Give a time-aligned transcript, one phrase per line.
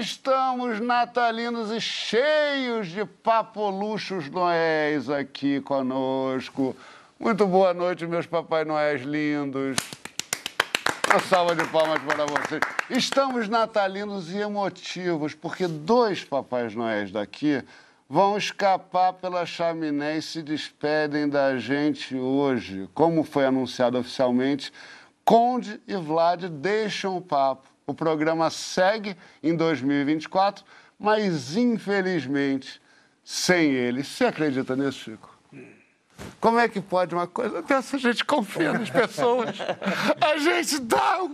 [0.00, 6.74] estamos natalinos e cheios de papoluchos noéis aqui conosco.
[7.18, 9.76] Muito boa noite, meus Papai Noéis lindos.
[11.06, 12.62] Uma salva de palmas para vocês.
[12.88, 17.62] Estamos natalinos e emotivos, porque dois Papais Noéis daqui
[18.08, 22.88] vão escapar pela chaminé e se despedem da gente hoje.
[22.94, 24.72] Como foi anunciado oficialmente,
[25.26, 27.69] Conde e Vlad deixam o papo.
[27.90, 30.64] O programa segue em 2024,
[30.96, 32.80] mas infelizmente
[33.24, 34.06] sem eles.
[34.06, 35.36] Você acredita nisso, Chico?
[36.40, 37.96] Como é que pode uma coisa dessa?
[37.96, 39.58] A gente confia nas pessoas.
[40.20, 41.28] A gente dá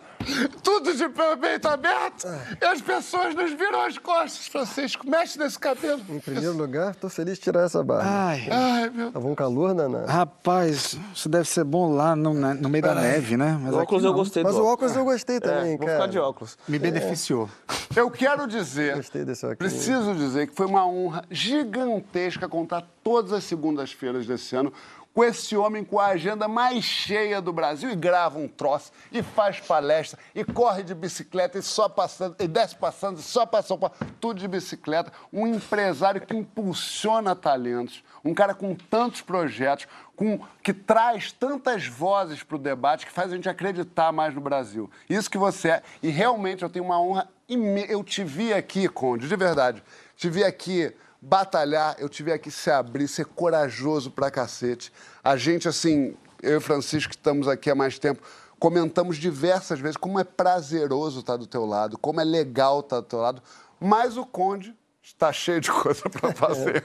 [0.62, 1.08] tudo de
[1.40, 2.26] peito aberto
[2.60, 4.46] e as pessoas nos viram as costas.
[4.48, 6.00] Francisco, mexe nesse cabelo.
[6.08, 8.04] Em primeiro lugar, tô feliz de tirar essa barba.
[8.08, 10.04] Ai, Ai, meu Tava um calor, Naná.
[10.06, 13.58] rapaz, isso deve ser bom lá no, no meio da neve, né?
[13.62, 15.92] Mas O óculos eu gostei Mas do o óculos eu gostei também, É, vou cara.
[16.00, 16.58] ficar de óculos.
[16.68, 17.48] Me beneficiou.
[17.94, 19.58] Eu quero dizer, Gostei desse óculos.
[19.72, 24.72] preciso dizer que foi uma honra gigantesca contar todas as segundas-feiras desse ano
[25.16, 29.22] com esse homem com a agenda mais cheia do Brasil e grava um troço, e
[29.22, 33.80] faz palestra, e corre de bicicleta, e só passando, e desce passando, e só passou
[34.20, 35.10] tudo de bicicleta.
[35.32, 42.42] Um empresário que impulsiona talentos, um cara com tantos projetos, com, que traz tantas vozes
[42.42, 44.90] para o debate, que faz a gente acreditar mais no Brasil.
[45.08, 45.82] Isso que você é.
[46.02, 47.90] E realmente eu tenho uma honra imensa.
[47.90, 49.82] Eu te vi aqui, Conde, de verdade.
[50.14, 54.92] Te vi aqui batalhar, eu te vi aqui se abrir, ser corajoso pra cacete.
[55.22, 58.22] A gente, assim, eu e Francisco, que estamos aqui há mais tempo,
[58.58, 63.06] comentamos diversas vezes como é prazeroso estar do teu lado, como é legal estar do
[63.06, 63.42] teu lado.
[63.80, 66.84] Mas o Conde está cheio de coisa para fazer.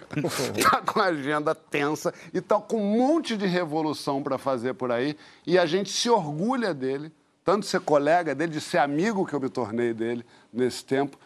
[0.55, 4.91] Está com a agenda tensa e está com um monte de revolução para fazer por
[4.91, 5.17] aí.
[5.45, 7.11] E a gente se orgulha dele,
[7.43, 11.17] tanto de ser colega dele, de ser amigo que eu me tornei dele nesse tempo.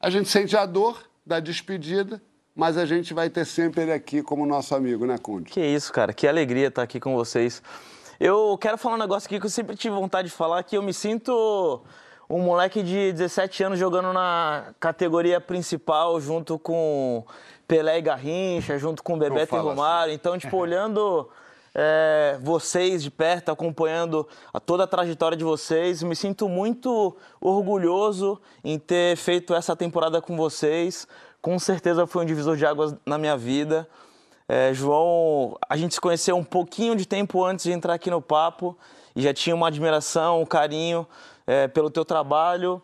[0.00, 2.22] A gente sente a dor da despedida,
[2.60, 5.50] mas a gente vai ter sempre ele aqui como nosso amigo, né, Conde?
[5.50, 6.12] Que isso, cara.
[6.12, 7.62] Que alegria estar aqui com vocês.
[8.20, 10.82] Eu quero falar um negócio aqui que eu sempre tive vontade de falar, que eu
[10.82, 11.80] me sinto
[12.28, 17.24] um moleque de 17 anos jogando na categoria principal junto com
[17.66, 19.66] Pelé e Garrincha, junto com Bebeto e assim.
[19.66, 20.12] Romário.
[20.12, 21.30] Então, tipo, olhando
[21.74, 28.38] é, vocês de perto, acompanhando a, toda a trajetória de vocês, me sinto muito orgulhoso
[28.62, 31.06] em ter feito essa temporada com vocês.
[31.42, 33.88] Com certeza foi um divisor de águas na minha vida.
[34.48, 38.20] É, João, a gente se conheceu um pouquinho de tempo antes de entrar aqui no
[38.20, 38.76] papo
[39.14, 41.06] e já tinha uma admiração, um carinho
[41.46, 42.82] é, pelo teu trabalho.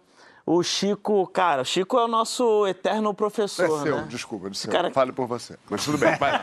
[0.48, 4.06] O Chico, cara, o Chico é o nosso eterno É professor, seu, né?
[4.08, 4.70] desculpa, Esse seu.
[4.70, 5.58] cara- Fale por você.
[5.68, 6.40] Mas tudo bem, vai.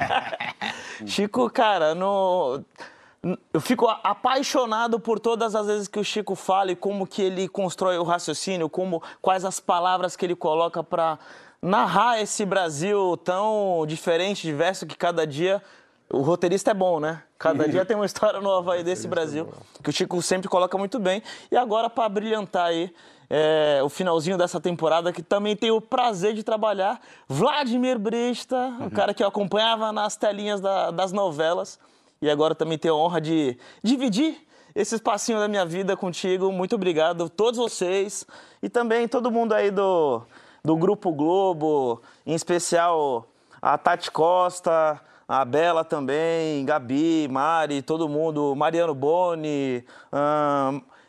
[1.06, 2.62] Chico, cara, no...
[3.54, 7.48] eu fico apaixonado por todas as vezes que o Chico fala e como que ele
[7.48, 11.18] constrói o raciocínio, como quais as palavras que ele coloca para
[11.64, 15.62] narrar esse Brasil tão diferente, diverso que cada dia
[16.12, 17.24] o roteirista é bom, né?
[17.40, 19.48] Cada dia tem uma história nova aí desse Brasil
[19.82, 21.24] que o Chico sempre coloca muito bem.
[21.50, 22.94] E agora para brilhantar aí
[23.30, 28.92] é, o finalzinho dessa temporada, que também tenho o prazer de trabalhar, Vladimir Brista, o
[28.92, 31.80] cara que eu acompanhava nas telinhas da- das novelas,
[32.22, 34.38] e agora também tenho a honra de dividir
[34.76, 36.52] esse espacinho da minha vida contigo.
[36.52, 38.26] Muito obrigado, todos vocês,
[38.62, 40.22] e também todo mundo aí do,
[40.66, 43.28] do Grupo Globo, em especial
[43.62, 44.98] a Tati Costa,
[45.28, 49.84] a Bela também, Gabi, Mari, todo mundo, Mariano Boni,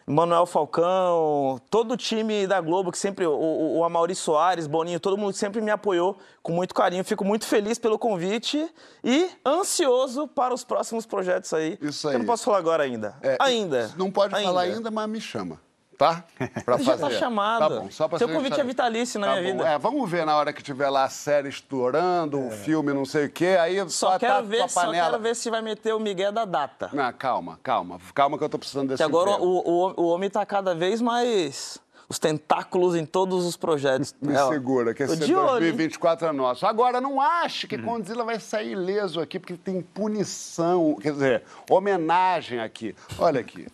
[0.04, 5.16] Manuel Falcão, todo o time da Globo que sempre, o, o, Amaury Soares, Boninho, todo
[5.16, 7.04] mundo que sempre me apoiou com muito carinho.
[7.04, 8.68] Fico muito feliz pelo convite
[9.04, 11.78] e ansioso para os próximos projetos aí.
[11.80, 12.18] Isso Eu aí.
[12.18, 13.14] não posso falar agora ainda.
[13.22, 13.92] É, ainda.
[13.96, 15.60] Não pode falar ainda, mas me chama.
[15.98, 16.24] Tá?
[16.64, 17.18] Pra Já tá fazer.
[17.18, 17.58] chamado.
[17.60, 19.58] Tá bom, só pra Seu convite é vitalício na Tá minha bom.
[19.58, 19.70] vida.
[19.70, 23.26] É, vamos ver na hora que tiver lá a série estourando, o filme, não sei
[23.26, 23.56] o quê.
[23.60, 26.90] Aí Só tá quero, ver, só quero ver se vai meter o Miguel da data.
[26.92, 27.98] Não, calma, calma.
[28.14, 31.00] Calma que eu tô precisando desse Que agora o, o, o homem tá cada vez
[31.00, 31.78] mais.
[32.06, 34.14] Os tentáculos em todos os projetos.
[34.20, 35.70] Me É, segura, que esse de olho, hein?
[35.72, 36.66] 2024 é nosso.
[36.66, 42.60] Agora, não ache que Condzilla vai sair ileso aqui, porque tem punição, quer dizer, homenagem
[42.60, 42.94] aqui.
[43.18, 43.66] Olha aqui.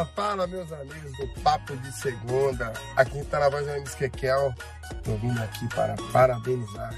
[0.00, 2.72] Fala, fala, meus amigos do Papo de Segunda.
[2.96, 4.54] Aqui tá na voz do Kekel.
[5.02, 6.94] Tô vindo aqui para parabenizar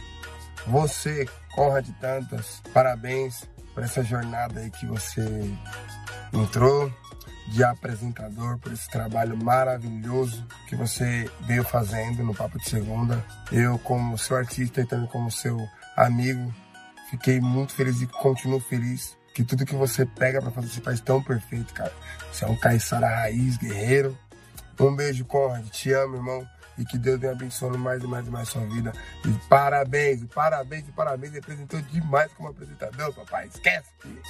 [0.66, 2.62] você, Conrad de Tantas.
[2.72, 5.22] Parabéns por essa jornada aí que você
[6.32, 6.92] entrou
[7.48, 13.24] de apresentador, por esse trabalho maravilhoso que você veio fazendo no Papo de Segunda.
[13.50, 15.58] Eu, como seu artista e também como seu
[15.96, 16.54] amigo,
[17.10, 21.00] fiquei muito feliz e continuo feliz que tudo que você pega pra fazer você faz
[21.00, 21.92] tão perfeito, cara.
[22.32, 24.16] Você é um caiçara raiz, guerreiro.
[24.78, 25.66] Um beijo, Conrad.
[25.68, 26.46] Te amo, irmão.
[26.78, 28.92] E que Deus venha abençoando mais e mais e mais sua vida.
[29.24, 31.32] E parabéns, parabéns, parabéns.
[31.32, 33.46] Representou demais como apresentador, papai.
[33.46, 34.22] Esquece, filho.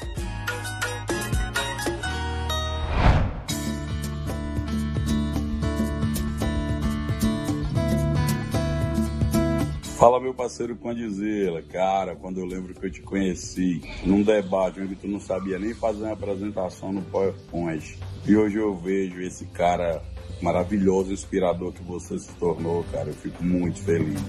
[10.02, 11.62] Fala, meu parceiro Condizila.
[11.62, 15.72] Cara, quando eu lembro que eu te conheci num debate onde tu não sabia nem
[15.74, 17.96] fazer uma apresentação no PowerPoint.
[18.26, 20.02] E hoje eu vejo esse cara
[20.42, 23.10] maravilhoso, inspirador que você se tornou, cara.
[23.10, 24.20] Eu fico muito feliz.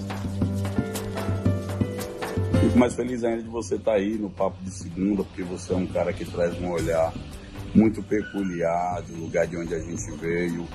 [2.62, 5.75] Fico mais feliz ainda de você estar aí no Papo de Segunda, porque você é
[5.75, 7.12] um cara que traz um olhar
[7.74, 10.68] muito peculiar do lugar de onde a gente veio.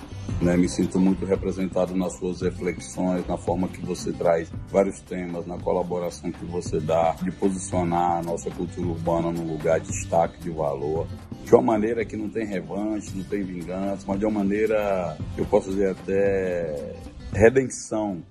[0.43, 0.57] Né?
[0.57, 5.59] Me sinto muito representado nas suas reflexões, na forma que você traz vários temas, na
[5.59, 10.51] colaboração que você dá, de posicionar a nossa cultura urbana num lugar de destaque, de
[10.51, 11.07] valor,
[11.45, 15.47] de uma maneira que não tem revanche, não tem vingança, mas de uma maneira, eu
[15.47, 16.95] posso dizer até
[17.33, 18.23] redenção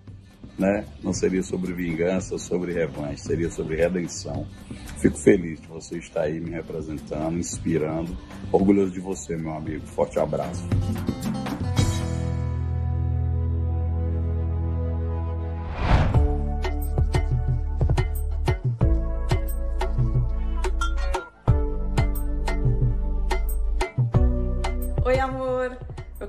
[0.57, 0.85] né?
[1.03, 4.47] Não seria sobre vingança, sobre revanche, seria sobre redenção.
[4.99, 8.17] Fico feliz de você estar aí me representando, inspirando.
[8.51, 9.85] Orgulhoso de você, meu amigo.
[9.85, 10.63] Forte abraço.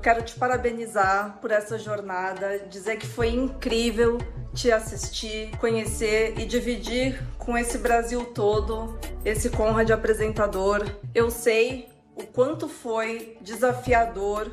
[0.09, 4.17] Quero te parabenizar por essa jornada, dizer que foi incrível
[4.55, 10.83] te assistir, conhecer e dividir com esse Brasil todo esse Conrad apresentador.
[11.13, 14.51] Eu sei o quanto foi desafiador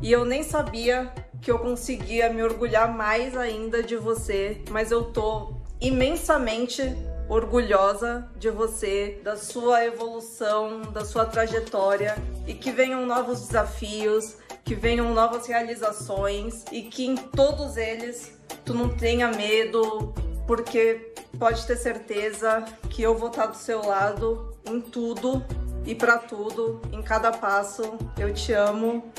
[0.00, 5.04] e eu nem sabia que eu conseguia me orgulhar mais ainda de você, mas eu
[5.12, 6.82] tô imensamente
[7.28, 14.74] orgulhosa de você, da sua evolução, da sua trajetória e que venham novos desafios, que
[14.74, 20.14] venham novas realizações e que em todos eles tu não tenha medo,
[20.46, 25.44] porque pode ter certeza que eu vou estar do seu lado em tudo
[25.84, 27.96] e para tudo, em cada passo.
[28.18, 29.12] Eu te amo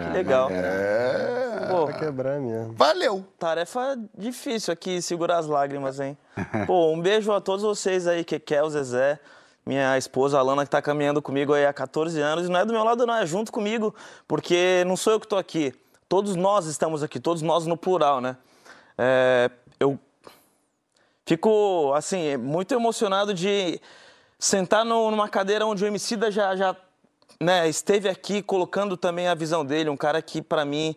[0.00, 0.48] Que legal.
[0.50, 1.66] É.
[1.70, 2.72] Pô, Pra quebrar mesmo.
[2.74, 3.24] Valeu!
[3.38, 6.16] tarefa difícil aqui, segurar as lágrimas, hein?
[6.66, 9.18] Pô, um beijo a todos vocês aí, Kekel, Zezé,
[9.64, 12.46] minha esposa Alana, que tá caminhando comigo aí há 14 anos.
[12.46, 13.94] E não é do meu lado, não, é junto comigo,
[14.26, 15.72] porque não sou eu que tô aqui.
[16.08, 18.36] Todos nós estamos aqui, todos nós no plural, né?
[18.98, 19.50] É,
[19.80, 19.98] eu
[21.24, 23.80] fico, assim, muito emocionado de
[24.38, 26.76] sentar no- numa cadeira onde o Emicida já, já
[27.42, 30.94] né, esteve aqui colocando também a visão dele, um cara que, para mim,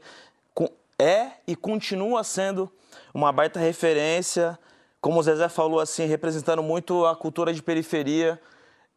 [0.97, 2.71] é e continua sendo
[3.13, 4.57] uma baita referência.
[5.01, 8.39] Como o Zezé falou, assim, representando muito a cultura de periferia.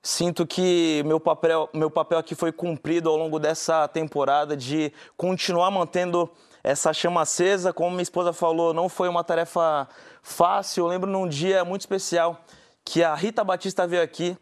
[0.00, 5.70] Sinto que meu papel, meu papel aqui foi cumprido ao longo dessa temporada de continuar
[5.70, 6.30] mantendo
[6.62, 7.72] essa chama acesa.
[7.72, 9.88] Como minha esposa falou, não foi uma tarefa
[10.22, 10.84] fácil.
[10.84, 12.40] Eu lembro num dia muito especial
[12.84, 14.36] que a Rita Batista veio aqui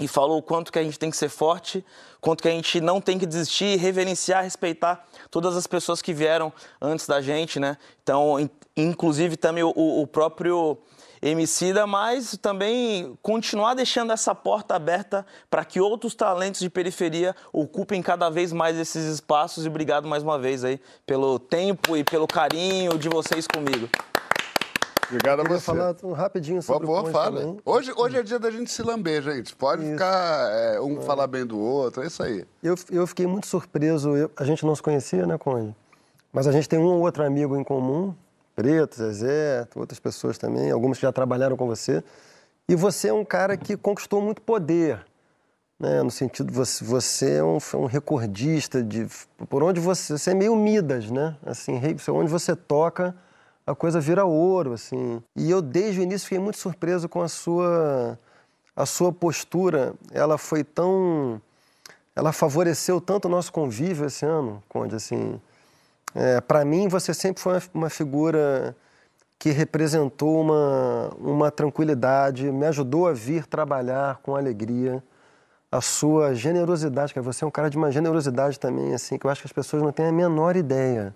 [0.00, 1.84] e falou o quanto que a gente tem que ser forte,
[2.20, 6.52] quanto que a gente não tem que desistir, reverenciar, respeitar todas as pessoas que vieram
[6.80, 7.76] antes da gente, né?
[8.02, 10.78] Então, in- inclusive também o, o próprio
[11.22, 18.00] Emicida, mas também continuar deixando essa porta aberta para que outros talentos de periferia ocupem
[18.00, 19.66] cada vez mais esses espaços.
[19.66, 23.86] E obrigado mais uma vez aí pelo tempo e pelo carinho de vocês comigo.
[25.10, 25.60] Obrigado a você.
[25.60, 27.40] falar um rapidinho Por sobre o favor, fala.
[27.40, 27.58] também.
[27.64, 29.54] Hoje, hoje é dia da gente se lamber, gente.
[29.56, 32.44] Pode ficar é, um falar bem do outro, é isso aí.
[32.62, 34.16] Eu, eu fiquei muito surpreso.
[34.16, 35.74] eu- a gente não se conhecia, né, Conde?
[36.32, 38.14] Mas a gente tem um ou outro amigo em comum,
[38.54, 42.04] Preto, Zezé, outras pessoas também, algumas que já trabalharam com você.
[42.68, 45.04] E você é um cara que conquistou muito poder,
[45.78, 46.02] né?
[46.04, 49.08] No sentido, você, você é um, um recordista de...
[49.48, 50.16] Por onde você...
[50.16, 51.36] Você é meio Midas, né?
[51.44, 51.80] Assim,
[52.12, 53.12] onde você toca,
[53.70, 55.22] a coisa vira ouro, assim.
[55.36, 58.18] E eu, desde o início, fiquei muito surpreso com a sua...
[58.76, 61.42] A sua postura, ela foi tão
[62.14, 65.40] ela favoreceu tanto o nosso convívio esse ano, Conde, assim.
[66.46, 68.76] para mim, você sempre foi uma, uma figura
[69.38, 75.02] que representou uma, uma tranquilidade, me ajudou a vir trabalhar com alegria.
[75.72, 79.30] A sua generosidade, que você é um cara de uma generosidade também, assim, que eu
[79.30, 81.14] acho que as pessoas não têm a menor ideia.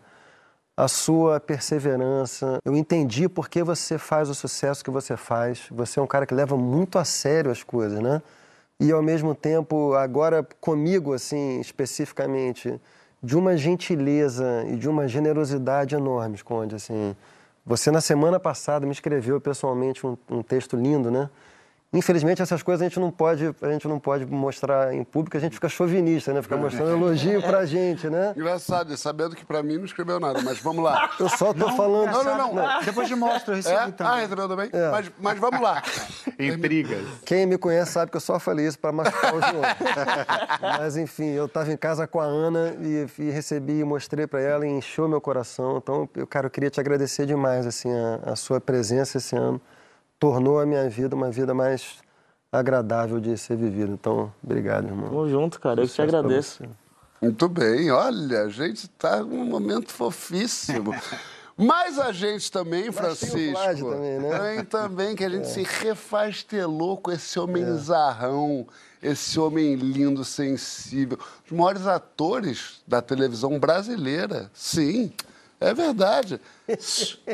[0.76, 2.58] A sua perseverança.
[2.64, 5.66] Eu entendi por que você faz o sucesso que você faz.
[5.70, 8.20] Você é um cara que leva muito a sério as coisas, né?
[8.80, 12.80] e ao mesmo tempo agora comigo assim especificamente
[13.22, 16.74] de uma gentileza e de uma generosidade enormes, Conde.
[16.74, 17.16] Assim,
[17.64, 21.30] você, na semana passada, me escreveu pessoalmente um, um texto lindo, né?
[21.94, 25.40] Infelizmente, essas coisas a gente não pode, a gente não pode mostrar em público, a
[25.40, 26.42] gente fica chauvinista, né?
[26.42, 28.34] Fica mostrando elogio pra gente, né?
[28.36, 31.10] Engraçado, sabendo que pra mim não escreveu nada, mas vamos lá.
[31.20, 32.10] Eu só tô falando.
[32.10, 32.80] Não, não, não.
[32.84, 33.90] Depois de mostro, eu recebi É?
[33.92, 34.12] também.
[34.12, 34.70] Ah, recebeu também?
[34.90, 35.80] Mas, mas vamos lá.
[36.38, 37.06] Intrigas.
[37.24, 39.62] Quem me conhece sabe que eu só falei isso para machucar o João.
[40.60, 44.40] Mas enfim, eu estava em casa com a Ana e, e recebi e mostrei para
[44.40, 45.78] ela e encheu meu coração.
[45.78, 49.60] Então, eu, cara, eu queria te agradecer demais assim a, a sua presença esse ano.
[50.18, 51.98] Tornou a minha vida uma vida mais
[52.50, 53.92] agradável de ser vivida.
[53.92, 55.08] Então, obrigado, irmão.
[55.08, 55.82] Tamo junto, cara.
[55.82, 56.64] Eu que te agradeço.
[57.20, 60.94] Muito bem, olha, a gente está num momento fofíssimo.
[61.56, 64.28] Mas a gente também, Mas tem o Francisco, também, né?
[64.28, 64.56] É.
[64.56, 68.66] tem também que a gente se refastelou com esse homem zarrão,
[69.00, 71.18] esse homem lindo, sensível.
[71.46, 75.12] Os maiores atores da televisão brasileira, sim,
[75.70, 76.40] é verdade.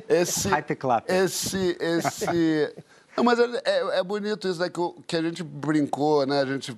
[0.09, 1.11] Esse, Hype clap.
[1.11, 2.75] esse, esse...
[3.17, 6.41] Não, mas é, é- é bonito isso daqui que a gente brincou, né?
[6.41, 6.77] A gente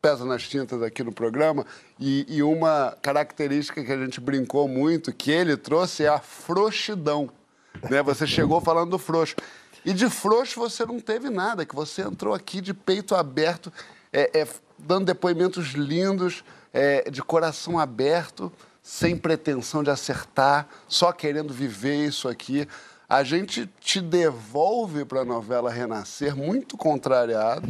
[0.00, 1.66] pesa nas tintas aqui no programa
[1.98, 7.30] e, e uma característica que a gente brincou muito, que ele trouxe, é a frouxidão.
[7.90, 8.02] Né?
[8.02, 9.36] Você chegou falando do frouxo.
[9.84, 13.72] E de frouxo você não teve nada, que você entrou aqui de peito aberto,
[14.12, 14.48] é, é,
[14.78, 22.28] dando depoimentos lindos, é, de coração aberto, sem pretensão de acertar, só querendo viver isso
[22.28, 22.66] aqui.
[23.08, 27.68] A gente te devolve para a novela Renascer muito contrariado.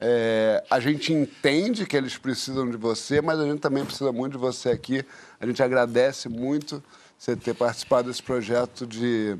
[0.00, 4.32] É, a gente entende que eles precisam de você, mas a gente também precisa muito
[4.32, 5.04] de você aqui.
[5.40, 6.82] A gente agradece muito
[7.18, 9.36] você ter participado desse projeto de,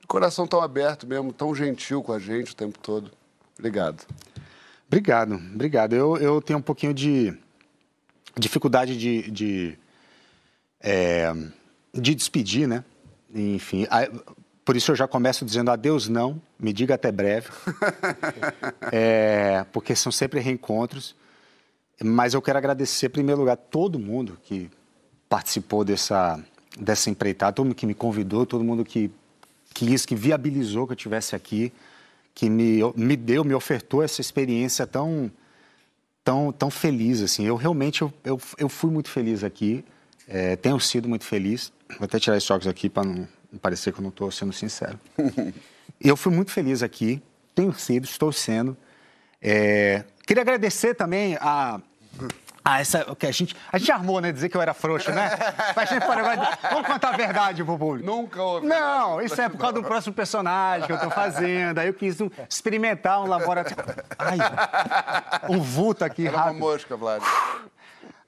[0.00, 3.10] de coração tão aberto mesmo, tão gentil com a gente o tempo todo.
[3.58, 4.04] Obrigado.
[4.88, 5.94] Obrigado, obrigado.
[5.94, 7.32] Eu, eu tenho um pouquinho de
[8.36, 9.78] dificuldade de, de,
[10.82, 11.32] é,
[11.94, 12.84] de despedir, né?
[13.34, 14.10] Enfim, a-
[14.64, 17.48] por isso eu já começo dizendo adeus não, me diga até breve.
[18.94, 21.14] É, porque são sempre reencontros.
[22.02, 24.70] Mas eu quero agradecer, em primeiro lugar, todo mundo que
[25.28, 26.38] participou dessa,
[26.78, 29.10] dessa empreitada, todo mundo que me convidou, todo mundo que
[29.72, 31.72] quis, que viabilizou que eu estivesse aqui,
[32.34, 35.30] que me, me deu, me ofertou essa experiência tão,
[36.22, 37.22] tão, tão feliz.
[37.22, 37.46] Assim.
[37.46, 39.84] Eu realmente eu, eu, eu fui muito feliz aqui,
[40.28, 41.72] é, tenho sido muito feliz.
[41.98, 43.28] Vou até tirar esses óculos aqui para não,
[43.60, 44.98] parecer que eu não estou sendo sincero.
[46.00, 47.22] eu fui muito feliz aqui,
[47.54, 48.76] tenho sido, estou sendo.
[49.40, 51.80] É, queria agradecer também a,
[52.64, 55.30] a essa que a gente a gente armou, né, dizer que eu era frouxo, né?
[55.74, 58.06] Mas a gente agora, vamos contar a verdade pro público.
[58.06, 58.66] Nunca houve.
[58.66, 61.78] Não, isso é por causa do próximo personagem que eu tô fazendo.
[61.78, 64.02] Aí eu quis um- experimentar um laboratório.
[64.18, 64.38] Ai,
[65.50, 66.60] um vulto aqui Era uma rápido.
[66.60, 67.22] mosca, Vlad.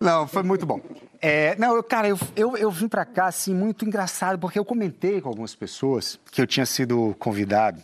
[0.01, 0.81] Não, foi muito bom.
[1.21, 4.65] É, não, eu, cara, eu, eu, eu vim pra cá, assim, muito engraçado, porque eu
[4.65, 7.83] comentei com algumas pessoas que eu tinha sido convidado.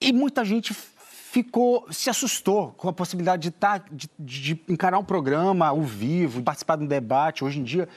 [0.00, 0.74] E muita gente
[1.34, 6.42] ficou, se assustou com a possibilidade de, tá, de, de encarar um programa ao vivo,
[6.42, 7.42] participar de um debate.
[7.42, 7.88] Hoje em dia,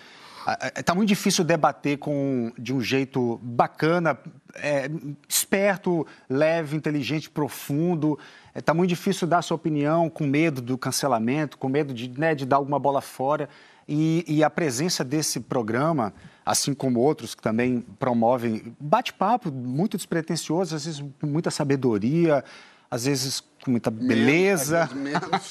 [0.75, 4.18] está muito difícil debater com, de um jeito bacana,
[4.57, 4.89] é,
[5.27, 8.17] esperto, leve, inteligente, profundo.
[8.55, 12.45] Está muito difícil dar sua opinião com medo do cancelamento, com medo de, né, de
[12.45, 13.47] dar alguma bola fora.
[13.87, 16.13] E, e a presença desse programa,
[16.45, 22.43] assim como outros que também promovem bate-papo muito despretensioso, às vezes com muita sabedoria,
[22.91, 24.85] às vezes com muita beleza.
[24.85, 25.49] Vezes menos.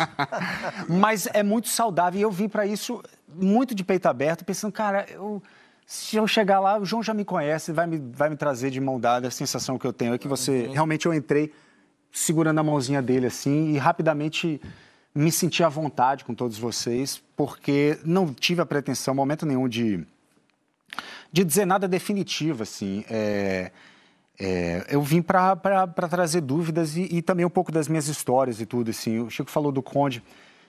[0.88, 3.02] Mas é muito saudável e eu vim para isso
[3.34, 5.42] muito de peito aberto, pensando, cara, eu-
[5.86, 8.80] se eu chegar lá, o João já me conhece, vai me, vai me trazer de
[8.80, 9.28] mão dada.
[9.28, 10.66] A sensação que eu tenho é que você.
[10.66, 11.52] Realmente eu entrei
[12.10, 14.60] segurando a mãozinha dele assim e rapidamente
[15.14, 20.04] me senti à vontade com todos vocês, porque não tive a pretensão, momento nenhum, de,
[21.32, 23.04] de dizer nada definitivo, assim.
[23.08, 23.70] É,
[24.38, 25.56] é, eu vim para
[26.10, 29.20] trazer dúvidas e, e também um pouco das minhas histórias e tudo, assim.
[29.20, 30.22] O Chico falou do Conde,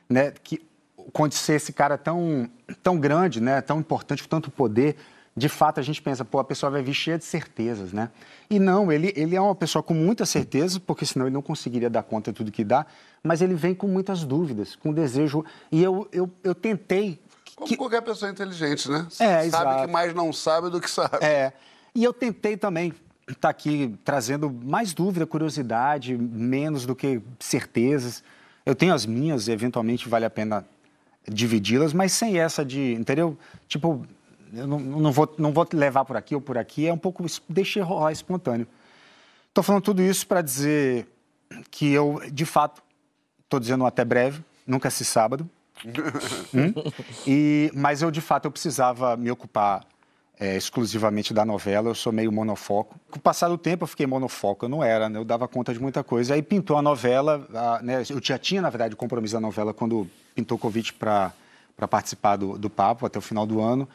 [0.08, 0.62] né, que
[1.08, 2.50] o Conde ser esse cara tão,
[2.84, 4.98] tão grande, né, tão importante, com tanto poder,
[5.36, 8.10] de fato a gente pensa, pô, a pessoa vai vir cheia de certezas, né?
[8.50, 11.90] E não, ele, ele é uma pessoa com muita certeza, porque senão ele não conseguiria
[11.90, 12.86] dar conta de tudo que dá,
[13.24, 15.46] mas ele vem com muitas dúvidas, com desejo.
[15.72, 17.22] E eu, eu, eu tentei
[17.56, 19.06] Como qualquer pessoa inteligente, né?
[19.20, 19.86] É, sabe exato.
[19.86, 21.24] que mais não sabe do que sabe.
[21.24, 21.54] É,
[21.96, 22.94] e eu tentei também
[23.30, 28.24] estar aqui trazendo mais dúvida, curiosidade, menos do que certezas.
[28.66, 30.66] Eu tenho as minhas, e eventualmente vale a pena
[31.30, 33.38] dividi-las, mas sem essa de, entendeu?
[33.68, 34.06] Tipo,
[34.54, 36.98] eu não, não, vou, não vou te levar por aqui ou por aqui, é um
[36.98, 38.68] pouco, deixei rolar espontâneo.
[39.50, 41.08] Estou falando tudo isso para dizer
[41.70, 42.82] que eu, de fato,
[43.44, 45.50] estou dizendo até breve, nunca esse sábado,
[46.54, 46.74] Hum?
[47.26, 49.86] E, mas eu, de fato, eu precisava me ocupar
[50.40, 53.00] é, exclusivamente da novela, eu sou meio monofoco.
[53.10, 55.18] Com o passar do tempo eu fiquei monofoco, eu não era, né?
[55.18, 56.36] eu dava conta de muita coisa.
[56.36, 58.04] Aí pintou a novela, a, né?
[58.10, 61.34] eu já tinha, na verdade, o compromisso da novela quando pintou o convite para
[61.90, 63.88] participar do, do Papo até o final do ano.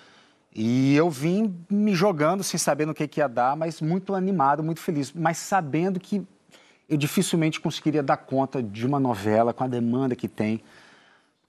[0.54, 4.62] E eu vim me jogando sem saber no que, que ia dar, mas muito animado,
[4.62, 6.26] muito feliz, mas sabendo que
[6.88, 10.60] eu dificilmente conseguiria dar conta de uma novela com a demanda que tem.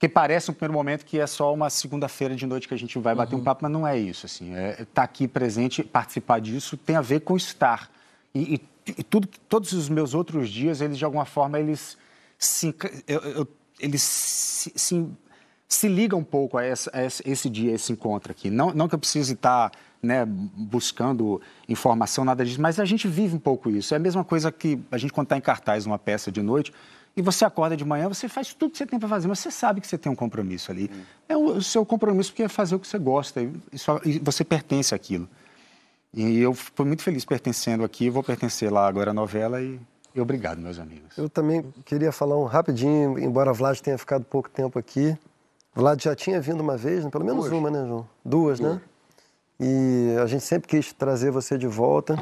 [0.04, 2.98] Porque parece no primeiro momento que é só uma segunda-feira de noite que a gente
[2.98, 3.40] vai bater uhum.
[3.40, 4.26] um papo, mas não é isso.
[4.26, 7.90] Assim, é estar tá aqui presente, participar disso tem a ver com estar.
[8.34, 8.56] E,
[8.86, 11.96] e, e tudo, todos os meus outros dias, eles de alguma forma eles
[12.38, 12.74] se,
[13.08, 13.48] eu, eu,
[13.80, 15.08] eles se, se
[15.66, 18.50] se liga um pouco a, essa, a esse dia, esse encontro aqui.
[18.50, 23.34] Não, não que eu precise estar né, buscando informação, nada disso, mas a gente vive
[23.34, 23.94] um pouco isso.
[23.94, 26.72] É a mesma coisa que a gente, quando está em cartaz numa peça de noite,
[27.16, 29.50] e você acorda de manhã, você faz tudo que você tem para fazer, mas você
[29.50, 30.90] sabe que você tem um compromisso ali.
[30.92, 31.02] Hum.
[31.28, 34.44] É o, seu compromisso porque é fazer o que você gosta e, só, e você
[34.44, 35.28] pertence àquilo.
[36.12, 39.80] E eu fui muito feliz pertencendo aqui, vou pertencer lá agora à novela e,
[40.14, 41.16] e obrigado, meus amigos.
[41.16, 45.16] Eu também queria falar um rapidinho, embora Vlad tenha ficado pouco tempo aqui,
[45.74, 47.10] Vlad já tinha vindo uma vez, né?
[47.10, 47.58] pelo menos Duas.
[47.58, 48.08] uma, né, João?
[48.24, 48.68] Duas, né?
[48.68, 48.82] Duas, né?
[49.60, 52.16] E a gente sempre quis trazer você de volta.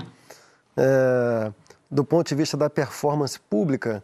[0.77, 1.53] É,
[1.91, 4.03] do ponto de vista da performance pública,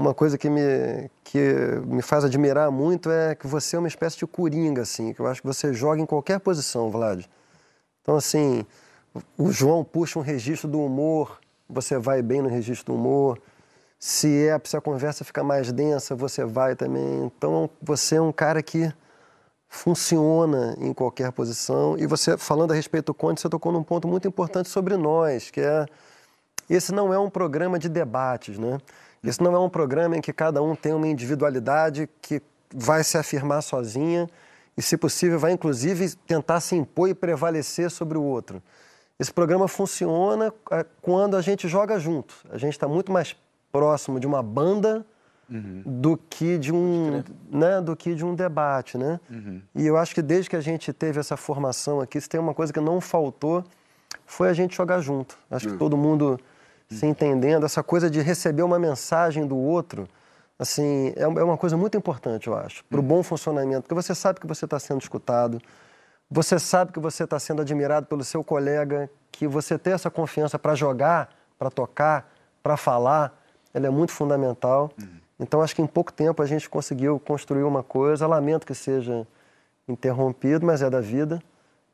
[0.00, 1.54] uma coisa que me, que
[1.84, 5.26] me faz admirar muito é que você é uma espécie de coringa, assim, que eu
[5.26, 7.26] acho que você joga em qualquer posição, Vlad.
[8.00, 8.64] Então, assim,
[9.36, 11.38] o João puxa um registro do humor,
[11.68, 13.38] você vai bem no registro do humor.
[13.98, 17.24] Se é, se a conversa fica mais densa, você vai também.
[17.24, 18.90] Então, você é um cara que
[19.68, 21.98] funciona em qualquer posição.
[21.98, 25.50] E você, falando a respeito do Conde, você tocou num ponto muito importante sobre nós,
[25.50, 25.84] que é
[26.70, 28.78] esse não é um programa de debates, né?
[29.22, 32.40] Esse não é um programa em que cada um tem uma individualidade que
[32.74, 34.28] vai se afirmar sozinha
[34.76, 38.62] e, se possível, vai inclusive tentar se impor e prevalecer sobre o outro.
[39.18, 42.34] Esse programa funciona é, quando a gente joga junto.
[42.50, 43.36] A gente está muito mais
[43.70, 45.04] próximo de uma banda
[45.50, 45.82] uhum.
[45.84, 49.60] do que de um né, do que de um debate né uhum.
[49.74, 52.54] e eu acho que desde que a gente teve essa formação aqui se tem uma
[52.54, 53.64] coisa que não faltou
[54.26, 55.72] foi a gente jogar junto acho uhum.
[55.72, 56.38] que todo mundo
[56.90, 60.08] se entendendo essa coisa de receber uma mensagem do outro
[60.58, 64.14] assim é, é uma coisa muito importante eu acho para o bom funcionamento porque você
[64.14, 65.60] sabe que você está sendo escutado
[66.30, 70.58] você sabe que você está sendo admirado pelo seu colega que você tem essa confiança
[70.58, 73.40] para jogar para tocar para falar
[73.72, 74.90] ela é muito fundamental.
[75.00, 75.08] Uhum.
[75.38, 78.26] Então, acho que em pouco tempo a gente conseguiu construir uma coisa.
[78.26, 79.26] Lamento que seja
[79.88, 81.42] interrompido, mas é da vida.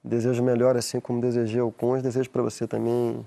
[0.02, 2.02] Desejo melhor, assim como desejei ao Conde.
[2.02, 3.26] Desejo para você também.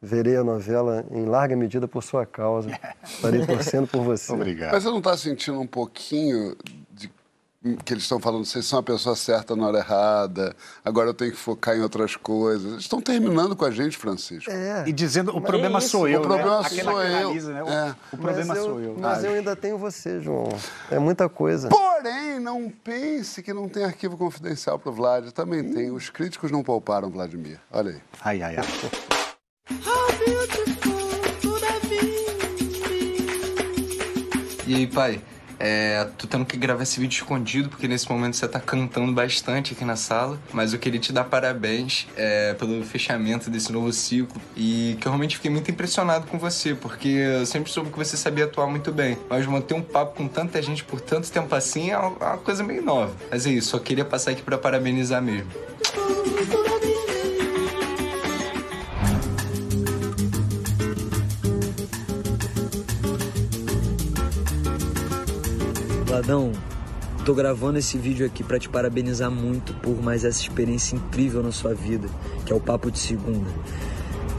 [0.00, 2.70] Verei a novela em larga medida por sua causa.
[3.02, 4.32] Estarei torcendo por você.
[4.32, 4.72] Obrigado.
[4.72, 6.56] Mas você não está sentindo um pouquinho
[7.84, 10.54] que eles estão falando, vocês são a pessoa certa na hora errada,
[10.84, 12.72] agora eu tenho que focar em outras coisas.
[12.72, 14.50] Eles estão terminando com a gente, Francisco.
[14.50, 14.84] É.
[14.86, 16.68] E dizendo, o problema é sou eu, O problema né?
[16.68, 17.34] sou eu.
[17.34, 17.62] Né?
[17.62, 17.96] O, é.
[18.12, 18.96] o problema mas sou eu.
[18.98, 20.48] Mas eu ainda tenho você, João.
[20.90, 21.68] É muita coisa.
[21.68, 25.30] Porém, não pense que não tem arquivo confidencial para o Vlad.
[25.32, 25.74] Também hum.
[25.74, 25.90] tem.
[25.90, 27.58] Os críticos não pouparam Vladimir.
[27.72, 28.00] Olha aí.
[28.20, 28.66] Ai, ai, ai.
[34.66, 35.20] E aí, pai?
[35.58, 39.72] É, tô tendo que gravar esse vídeo escondido, porque nesse momento você tá cantando bastante
[39.72, 40.38] aqui na sala.
[40.52, 44.40] Mas eu queria te dar parabéns é, pelo fechamento desse novo ciclo.
[44.56, 48.16] E que eu realmente fiquei muito impressionado com você, porque eu sempre soube que você
[48.16, 49.16] sabia atuar muito bem.
[49.30, 52.82] Mas manter um papo com tanta gente por tanto tempo assim é uma coisa meio
[52.82, 53.14] nova.
[53.30, 55.50] Mas é isso, só queria passar aqui para parabenizar mesmo.
[66.16, 66.50] Ladão,
[67.26, 71.52] tô gravando esse vídeo aqui para te parabenizar muito por mais essa experiência incrível na
[71.52, 72.08] sua vida,
[72.46, 73.50] que é o Papo de Segunda.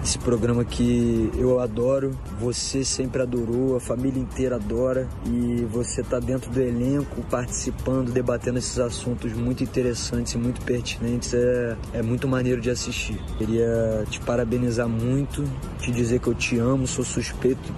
[0.03, 6.19] Esse programa que eu adoro, você sempre adorou, a família inteira adora e você tá
[6.19, 12.27] dentro do elenco, participando, debatendo esses assuntos muito interessantes e muito pertinentes, é, é muito
[12.27, 13.21] maneiro de assistir.
[13.37, 15.43] Queria te parabenizar muito,
[15.79, 17.71] te dizer que eu te amo, sou suspeito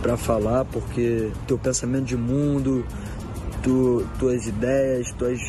[0.00, 2.84] para falar, porque teu pensamento de mundo,
[3.64, 5.40] tu, tuas ideias, tuas,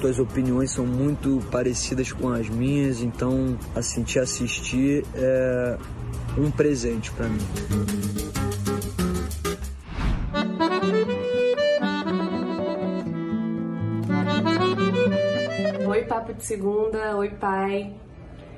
[0.00, 5.76] tuas opiniões são muito parecidas com as minhas, então assim te assistir é
[6.38, 7.40] um presente para mim.
[15.86, 17.92] Oi, papo de segunda, oi, pai.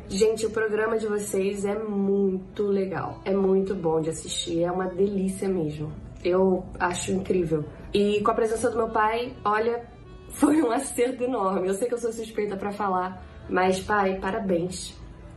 [0.09, 4.87] Gente, o programa de vocês é muito legal, é muito bom de assistir, é uma
[4.87, 6.06] delícia mesmo.
[6.27, 7.65] Eu acho incrível.
[7.95, 9.87] E com a presença do meu pai, olha,
[10.31, 11.69] foi um acerto enorme.
[11.69, 14.93] Eu sei que eu sou suspeita para falar, mas pai, parabéns.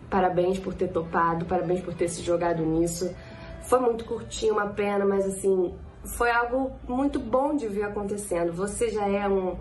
[0.10, 3.16] Parabéns por ter topado, parabéns por ter se jogado nisso.
[3.62, 8.52] Foi muito curtinho, uma pena, mas assim, foi algo muito bom de ver acontecendo.
[8.54, 9.56] Você já é um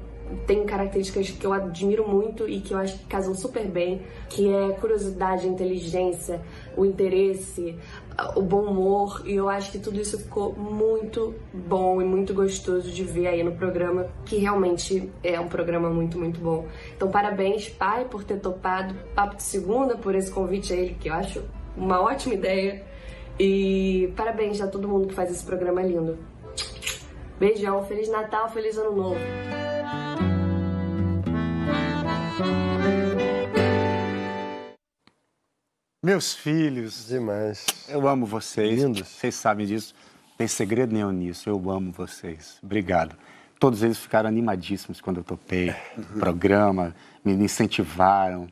[0.46, 4.52] tem características que eu admiro muito e que eu acho que casam super bem, que
[4.52, 6.40] é curiosidade, inteligência,
[6.76, 7.76] o interesse,
[8.34, 12.90] o bom humor, e eu acho que tudo isso ficou muito bom e muito gostoso
[12.90, 16.66] de ver aí no programa, que realmente é um programa muito, muito bom.
[16.96, 21.08] Então, parabéns, pai, por ter topado Papo de Segunda, por esse convite a ele, que
[21.08, 21.42] eu acho
[21.76, 22.82] uma ótima ideia.
[23.38, 26.18] E parabéns a todo mundo que faz esse programa lindo.
[27.38, 29.20] Beijão, Feliz Natal, Feliz Ano Novo.
[36.04, 37.06] Meus filhos.
[37.06, 37.64] Demais.
[37.88, 38.82] Eu amo vocês.
[38.82, 39.06] Lindos.
[39.06, 39.94] Vocês sabem disso.
[40.30, 41.48] Não tem segredo nenhum nisso.
[41.48, 42.58] Eu amo vocês.
[42.60, 43.16] Obrigado.
[43.60, 48.48] Todos eles ficaram animadíssimos quando eu topei o programa, me incentivaram.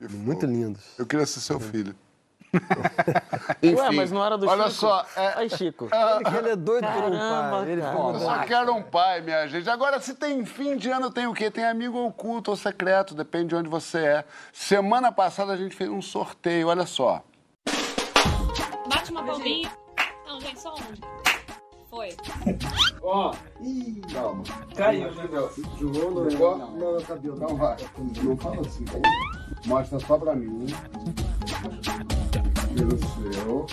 [0.00, 0.94] Muito lindos.
[0.98, 1.94] Eu queria ser seu filho.
[3.62, 4.74] Ué, mas não era do olha Chico?
[4.74, 5.88] só, é- Ai, Chico.
[5.92, 7.70] Ele, ele é doido por um Caramba, pai.
[7.70, 7.96] Ele cara.
[7.98, 9.68] Eu só quero um pai, minha gente.
[9.70, 11.50] Agora, se tem fim de ano, tem o quê?
[11.50, 14.24] Tem amigo oculto ou secreto, depende de onde você é.
[14.52, 17.22] Semana passada a gente fez um sorteio, olha só.
[18.88, 19.70] Bate uma palminha.
[20.26, 21.20] Não, gente, só um.
[21.90, 22.16] Foi.
[23.02, 23.34] Ó.
[23.60, 24.44] Ih, calma.
[24.76, 25.10] Caiu.
[25.76, 26.56] João no Jogou?
[26.56, 27.36] Não, não cabelo.
[27.36, 27.76] Então vai.
[28.22, 29.02] Não fala assim, tá bom?
[29.66, 30.66] Mostra só pra mim.
[32.80, 33.66] Tira o seu.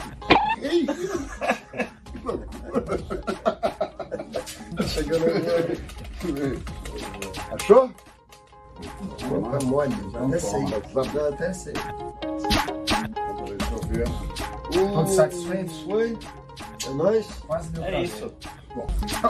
[0.61, 0.85] Ei!
[0.85, 2.81] Que loucura.
[4.75, 5.25] Tá chegando.
[7.53, 7.89] Achou?
[7.89, 10.65] Tá mole, já até sei.
[10.93, 11.73] Tá Já até sei.
[11.73, 14.07] Deixa eu ver.
[14.73, 15.79] Todos satisfeitos?
[15.83, 16.17] Foi.
[16.85, 17.27] É nóis?
[17.47, 18.33] Quase deu É pra isso.
[18.75, 18.87] Bom,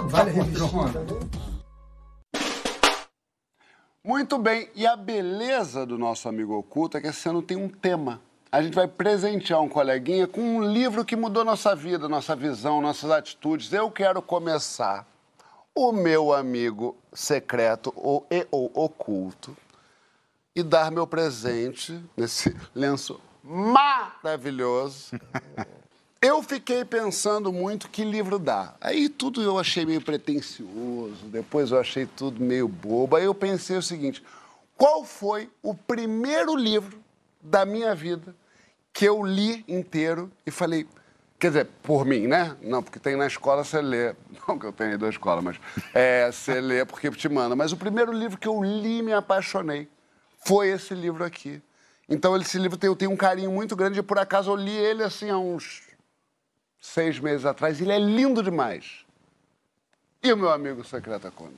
[0.08, 0.94] Vale tá pronto.
[0.94, 1.20] também?
[4.04, 7.70] Muito bem, e a beleza do nosso amigo oculto é que esse ano tem um
[7.70, 8.26] tema.
[8.58, 12.82] A gente vai presentear um coleguinha com um livro que mudou nossa vida, nossa visão,
[12.82, 13.72] nossas atitudes.
[13.72, 15.06] Eu quero começar
[15.76, 19.56] o meu amigo secreto ou, e, ou oculto
[20.56, 25.12] e dar meu presente nesse lenço maravilhoso.
[26.20, 28.74] Eu fiquei pensando muito que livro dá.
[28.82, 33.16] Aí tudo eu achei meio pretencioso, depois eu achei tudo meio bobo.
[33.16, 34.24] Aí eu pensei o seguinte:
[34.76, 37.00] qual foi o primeiro livro
[37.40, 38.36] da minha vida
[38.98, 40.88] que eu li inteiro e falei.
[41.38, 42.58] Quer dizer, por mim, né?
[42.64, 44.16] Não, porque tem na escola você lê.
[44.48, 45.60] Não que eu tenha ido à escola, mas
[45.94, 47.56] é, você lê porque te manda.
[47.56, 49.88] Mas o primeiro livro que eu li e me apaixonei
[50.44, 51.62] foi esse livro aqui.
[52.10, 54.76] Então, esse livro tem, eu tenho um carinho muito grande e, por acaso, eu li
[54.76, 55.84] ele assim há uns
[56.82, 57.80] seis meses atrás.
[57.80, 59.06] Ele é lindo demais.
[60.24, 61.54] E o meu amigo secreto Conde?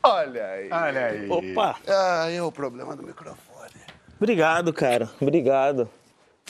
[0.00, 0.70] Olha aí.
[0.70, 1.28] Olha aí.
[1.28, 1.76] Opa!
[1.88, 3.80] Ah, é o problema do microfone.
[4.16, 5.10] Obrigado, cara.
[5.20, 5.90] Obrigado.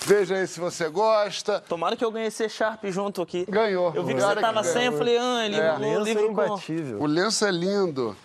[0.03, 1.61] Veja aí se você gosta.
[1.61, 3.47] Tomara que eu ganhei esse Sharp junto aqui.
[3.49, 3.93] Ganhou.
[3.95, 5.73] Eu vi que você tava que sem, eu falei, ah, ele É.
[5.73, 6.33] um Lenço é livro com...
[6.33, 7.01] imbatível.
[7.01, 8.17] O lenço é lindo.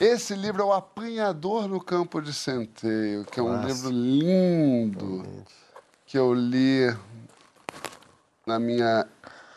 [0.00, 5.24] Esse livro é O Apanhador no Campo de Centeio, que é um livro lindo
[6.06, 6.92] que eu li
[8.46, 9.06] na minha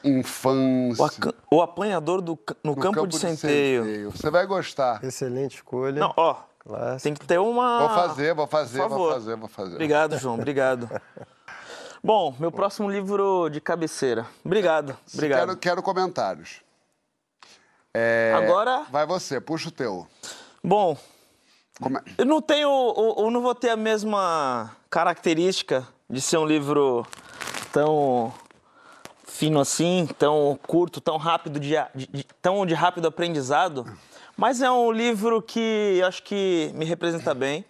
[0.04, 1.34] infância.
[1.50, 4.12] O, o apanhador do, no, no campo, de centeio.
[4.12, 5.04] Você vai gostar.
[5.04, 6.00] Excelente escolha.
[6.00, 7.04] Não, ó, Clássico.
[7.04, 7.80] tem que ter uma...
[7.80, 9.74] Vou fazer, vou fazer, vou fazer, vou fazer.
[9.74, 10.90] Obrigado, João, obrigado.
[12.04, 14.26] Bom, meu próximo livro de cabeceira.
[14.44, 15.40] Obrigado, obrigado.
[15.48, 16.62] Quero, quero comentários.
[17.94, 20.08] É, Agora- Vai você, puxa o teu.
[20.64, 20.98] Bom,
[21.82, 26.46] Come- eu não tenho, eu, eu não vou ter a mesma característica de ser um
[26.46, 27.06] livro
[27.72, 28.34] tão
[29.26, 33.86] fino assim, tão curto, tão rápido, de, de- de- tão de rápido aprendizado,
[34.38, 37.64] mas é um livro que eu acho que me representa bem.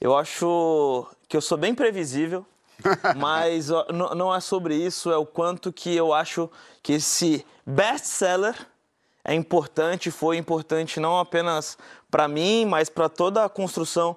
[0.00, 2.44] Eu acho que eu sou bem previsível,
[3.16, 3.68] mas
[4.14, 6.48] não é sobre isso, é o quanto que eu acho
[6.82, 8.54] que esse best-seller
[9.24, 11.76] é importante, foi importante não apenas
[12.10, 14.16] para mim, mas para toda a construção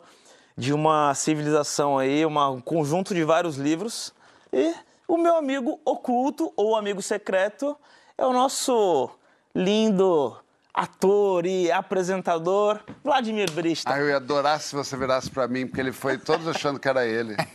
[0.57, 4.13] de uma civilização aí, uma- um conjunto de vários livros.
[4.53, 4.73] E
[5.07, 7.75] o meu amigo oculto ou amigo secreto
[8.17, 9.09] é o nosso
[9.55, 10.37] lindo
[10.73, 13.93] ator e apresentador Vladimir Brista.
[13.93, 16.87] Ah, eu ia adorar se você virasse pra mim, porque ele foi todos achando que
[16.87, 17.35] era ele.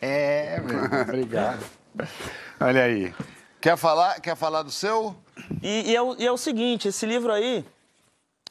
[0.00, 1.02] É, meu.
[1.02, 1.64] Obrigado.
[2.60, 3.14] Olha aí.
[3.60, 5.14] Quer falar, quer falar do seu?
[5.62, 7.64] E, e é o, e é o seguinte, esse livro aí,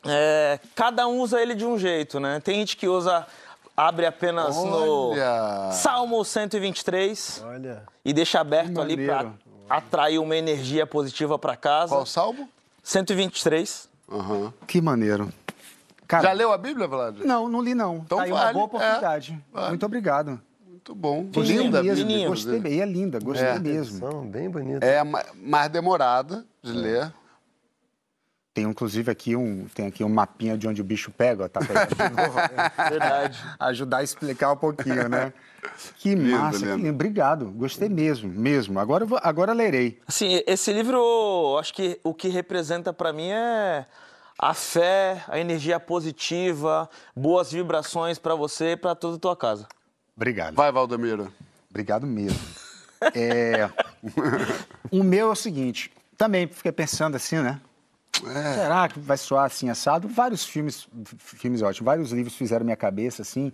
[0.05, 2.39] é, cada um usa ele de um jeito, né?
[2.39, 3.27] Tem gente que usa,
[3.75, 5.67] abre apenas Olha!
[5.67, 7.83] no Salmo 123 Olha.
[8.05, 9.33] e deixa aberto ali para
[9.69, 11.93] atrair uma energia positiva para casa.
[11.93, 12.49] Qual salmo?
[12.83, 13.89] 123.
[14.11, 14.53] Aham.
[14.67, 15.31] Que maneiro.
[16.07, 17.19] Cara, Já leu a Bíblia, Vlad?
[17.19, 17.97] Não, não li não.
[17.97, 19.41] Então tá aí uma vale, boa oportunidade.
[19.55, 19.67] é.
[19.69, 20.41] Muito obrigado.
[20.67, 21.23] Muito bom.
[21.33, 22.59] Gostei Linda mesmo, gostei.
[22.65, 23.59] E é linda, gostei É.
[23.59, 24.21] mesmo.
[24.25, 24.81] Bem bonitas.
[24.89, 27.13] É ma- mais demorada de ler.
[28.61, 31.59] Tem inclusive aqui um, tem aqui um mapinha de onde o bicho pega, ó, tá
[31.61, 32.37] pegando de novo.
[32.89, 33.39] Verdade.
[33.59, 35.33] Ajudar a explicar um pouquinho, né?
[35.97, 36.77] Que Lindo, massa, que lindo.
[36.77, 36.89] lindo.
[36.89, 38.79] Obrigado, gostei mesmo, mesmo.
[38.79, 39.99] Agora, vou- agora lerei.
[40.07, 43.85] Assim, esse livro, acho que o que representa pra mim é
[44.37, 49.67] a fé, a energia positiva, boas vibrações pra você e pra toda a tua casa.
[50.15, 50.53] Obrigado.
[50.55, 51.33] Vai, Valdemiro.
[51.69, 52.39] Obrigado mesmo.
[53.15, 53.67] É,
[54.91, 57.59] o meu é o seguinte, também fiquei pensando assim, né?
[58.53, 60.07] Será que vai soar assim assado?
[60.07, 63.51] Vários filmes, filmes ótimos, vários livros fizeram minha cabeça assim.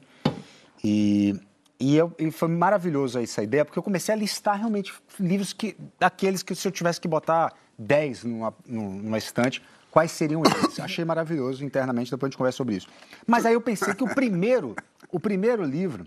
[0.84, 1.40] E,
[1.80, 5.76] e, eu, e foi maravilhoso essa ideia, porque eu comecei a listar realmente livros que
[6.00, 10.80] daqueles que se eu tivesse que botar 10 numa, num- numa estante, quais seriam eles?
[10.80, 12.88] Achei maravilhoso internamente, depois a gente conversa sobre isso.
[13.26, 14.76] Mas aí eu pensei que o primeiro,
[15.12, 16.06] o primeiro livro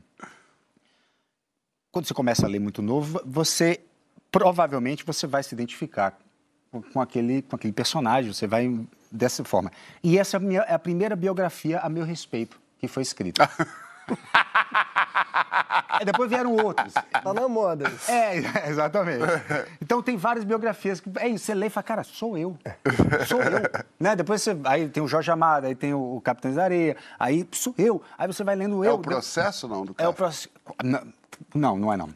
[1.92, 3.80] quando você começa a ler muito novo, você
[4.30, 6.16] provavelmente você vai se identificar
[6.92, 8.78] com, aquele, com aquele personagem, você vai
[9.10, 9.70] dessa forma.
[10.02, 13.48] E essa é a, minha- é a primeira biografia a meu respeito que foi escrita.
[16.04, 16.92] Depois vieram outros.
[16.94, 17.90] Tá na moda.
[18.08, 18.36] É,
[18.70, 19.22] exatamente.
[19.80, 22.56] Então tem várias biografias que é isso, você lê e fala, cara, sou eu.
[23.26, 23.60] Sou eu.
[24.00, 24.16] Né?
[24.16, 24.56] Depois você.
[24.64, 28.02] Aí tem o Jorge Amado, aí tem o, o Capitães da Areia, aí sou eu.
[28.16, 28.94] Aí você vai lendo É eu.
[28.94, 30.48] o processo, não, do É o processo.
[30.82, 31.02] Não,
[31.54, 32.08] não, não é não.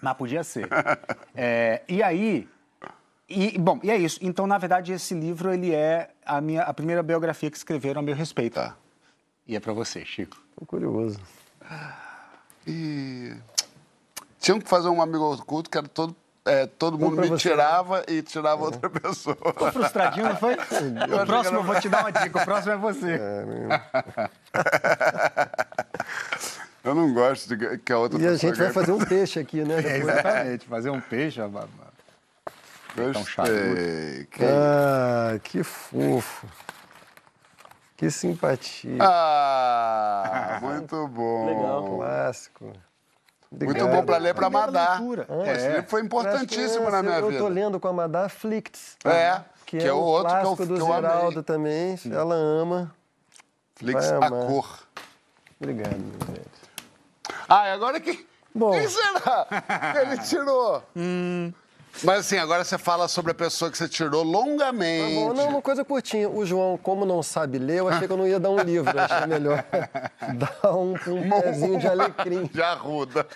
[0.00, 0.66] Mas podia ser.
[1.34, 2.48] É, e aí.
[3.30, 4.18] E, bom, e é isso.
[4.20, 8.02] Então, na verdade, esse livro ele é a, minha, a primeira biografia que escreveram a
[8.02, 8.54] meu respeito.
[8.54, 8.74] Tá.
[9.46, 10.36] E é pra você, Chico.
[10.58, 11.20] Tô curioso.
[12.66, 13.32] E...
[14.40, 17.48] Tinham que fazer um amigo oculto que era todo, é, todo mundo me você.
[17.48, 19.36] tirava e tirava outra pessoa.
[19.36, 20.56] Ficou frustradinho, não foi?
[21.22, 23.20] O próximo eu vou te dar uma dica, o próximo é você.
[26.82, 29.38] Eu não gosto de que a outra E a pessoa gente vai fazer um peixe
[29.38, 29.82] aqui, né?
[29.84, 31.40] É, exatamente, fazer um peixe.
[33.08, 33.22] Então.
[33.22, 34.24] Gostei.
[34.30, 36.46] Que- Ah, que fofo.
[37.96, 38.96] Que simpatia.
[39.00, 41.46] Ah, muito bom.
[41.46, 41.96] Legal.
[41.96, 42.72] Clássico.
[43.52, 45.00] Muito bom para ler para Madar.
[45.00, 45.26] leitura.
[45.52, 45.72] Esse É.
[45.74, 47.38] livro foi importantíssimo na minha eu, vida.
[47.40, 48.96] Eu tô lendo com a Madá Flicts.
[49.04, 51.10] É, Que, que é, é o outro que eu- do que eu amei.
[51.10, 51.98] Zeraldo também.
[52.12, 52.94] Ela ama.
[53.76, 54.78] Flix Vai a cor.
[55.60, 56.46] Obrigado, meu velho.
[57.48, 58.26] Ah, e agora que.
[58.54, 58.70] Bom.
[58.72, 59.46] Quem será
[59.92, 60.82] que ele tirou?
[62.02, 65.14] Mas assim, agora você fala sobre a pessoa que você tirou Tá longamente.
[65.14, 66.28] bom, não, uma coisa curtinha.
[66.28, 68.90] O João, como não sabe ler, eu achei que eu não ia dar um livro.
[68.96, 69.64] Eu achei melhor
[70.34, 72.44] dar um, um pezinho de alecrim.
[72.44, 73.26] De arruda.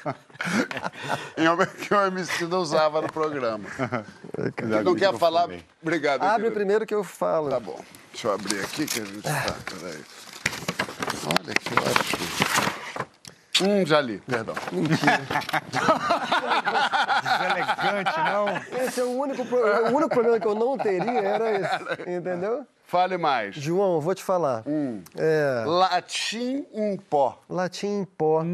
[1.87, 3.69] Que o MC não usava no programa.
[4.57, 5.49] Quem não quer falar?
[5.83, 6.23] Obrigado.
[6.23, 6.55] Abre querido.
[6.55, 7.51] primeiro que eu falo.
[7.51, 7.79] Tá bom.
[8.13, 9.57] Deixa eu abrir aqui que a gente tá.
[9.79, 10.05] Peraí.
[11.27, 12.84] Olha que ótimo.
[13.63, 14.55] Hum, já li, perdão.
[17.23, 18.47] Deselegante, não?
[18.85, 22.11] Esse é o único, pro- o único problema que eu não teria era esse.
[22.17, 22.67] Entendeu?
[22.87, 23.55] Fale mais.
[23.57, 24.63] João, vou te falar.
[25.17, 27.39] É, Latim em pó.
[27.49, 28.45] Latim em Pó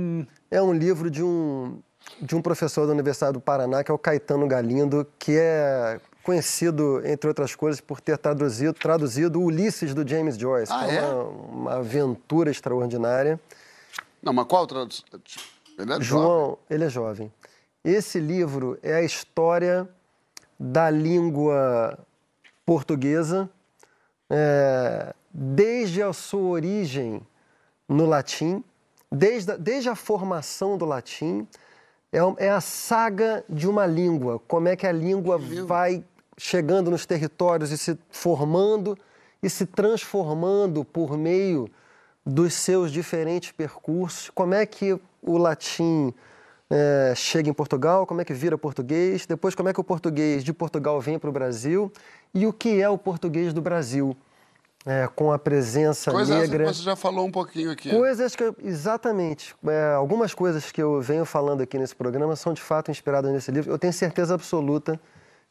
[0.51, 1.79] é um livro de um,
[2.21, 7.01] de um professor da Universidade do Paraná, que é o Caetano Galindo, que é conhecido,
[7.05, 10.73] entre outras coisas, por ter traduzido, traduzido Ulisses do James Joyce.
[10.73, 11.01] Ah, que é?
[11.03, 13.41] uma, uma aventura extraordinária.
[14.23, 15.05] Não, mas qual tradução?
[15.79, 16.03] Ele é jovem.
[16.03, 17.33] João, ele é jovem.
[17.83, 19.89] Esse livro é a história
[20.59, 21.99] da língua
[22.67, 23.49] portuguesa,
[24.29, 27.27] é, desde a sua origem
[27.89, 28.63] no latim,
[29.11, 31.49] desde a, desde a formação do latim,
[32.13, 36.05] é, é a saga de uma língua, como é que a língua vai
[36.37, 38.97] chegando nos territórios e se formando
[39.43, 41.71] e se transformando por meio
[42.31, 46.15] dos seus diferentes percursos, como é que o latim
[46.71, 50.45] eh, chega em Portugal, como é que vira português, depois como é que o português
[50.45, 51.93] de Portugal vem para o Brasil
[52.33, 54.17] e o que é o português do Brasil,
[54.87, 56.73] eh, com a presença Coisa essa que negra.
[56.73, 57.91] você já falou um pouquinho aqui.
[57.91, 62.53] Coisas que eu, exatamente, é, algumas coisas que eu venho falando aqui nesse programa são
[62.53, 63.73] de fato inspiradas nesse livro.
[63.73, 65.01] Eu tenho certeza absoluta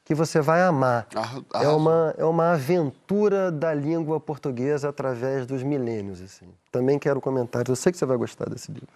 [0.04, 1.08] que você vai amar.
[1.14, 1.78] É arrasou.
[1.78, 6.22] uma, é uma aventura da língua portuguesa através dos milênios.
[6.22, 6.48] Assim.
[6.72, 7.70] Também quero comentários.
[7.70, 8.90] Eu sei que você vai gostar desse livro.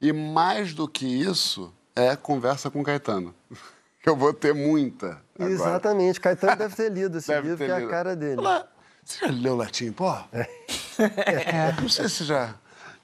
[0.00, 3.34] E mais do que isso, é conversa com Caetano.
[4.04, 5.20] Eu vou ter muita.
[5.34, 5.50] agora.
[5.50, 6.20] Exatamente.
[6.20, 8.38] Caetano deve ter lido esse Deve livro, que é a cara dele.
[8.38, 8.64] Olá,
[9.02, 10.08] você já leu latim, pô?
[10.32, 10.46] É.
[11.80, 12.54] Não sei se já.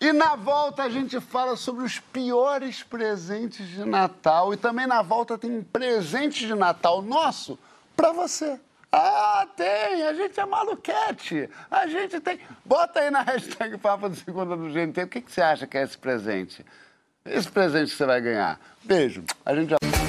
[0.02, 4.52] E na volta a gente fala sobre os piores presentes de Natal.
[4.52, 7.56] E também na volta tem um presente de Natal nosso
[7.96, 8.58] pra você.
[8.90, 10.02] Ah, tem!
[10.02, 11.48] A gente é maluquete!
[11.70, 12.40] A gente tem.
[12.64, 15.04] Bota aí na hashtag Papo de Segunda do GNT.
[15.04, 16.66] O que, que você acha que é esse presente?
[17.24, 18.58] Esse presente que você vai ganhar.
[18.82, 19.22] Beijo.
[19.46, 20.01] A gente já.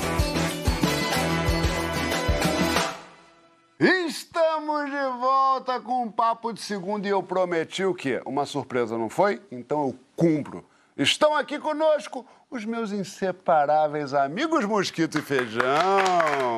[4.53, 8.21] Estamos de volta com um papo de segunda e eu prometi o quê?
[8.23, 9.41] Uma surpresa, não foi?
[9.51, 10.63] Então eu cumpro.
[10.95, 16.55] Estão aqui conosco os meus inseparáveis amigos Mosquito e Feijão.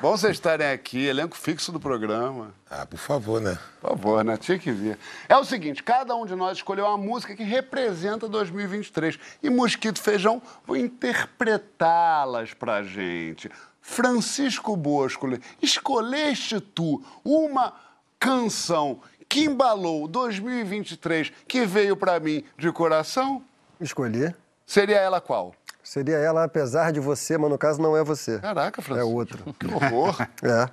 [0.00, 2.54] Bom vocês estarem aqui, elenco fixo do programa.
[2.70, 3.58] Ah, por favor, né?
[3.78, 4.38] Por favor, né?
[4.38, 4.98] Tinha que vir.
[5.28, 9.18] É o seguinte, cada um de nós escolheu uma música que representa 2023.
[9.42, 13.50] E Mosquito e Feijão vão interpretá-las pra gente.
[13.92, 17.72] Francisco Boscoli, escolheste tu uma
[18.20, 23.42] canção que embalou 2023, que veio pra mim de coração?
[23.80, 24.34] Escolhi.
[24.66, 25.54] Seria ela qual?
[25.82, 28.38] Seria ela, apesar de você, mas no caso não é você.
[28.38, 29.10] Caraca, É Francisco.
[29.10, 29.42] outro.
[29.58, 30.20] Que horror.
[30.42, 30.68] É.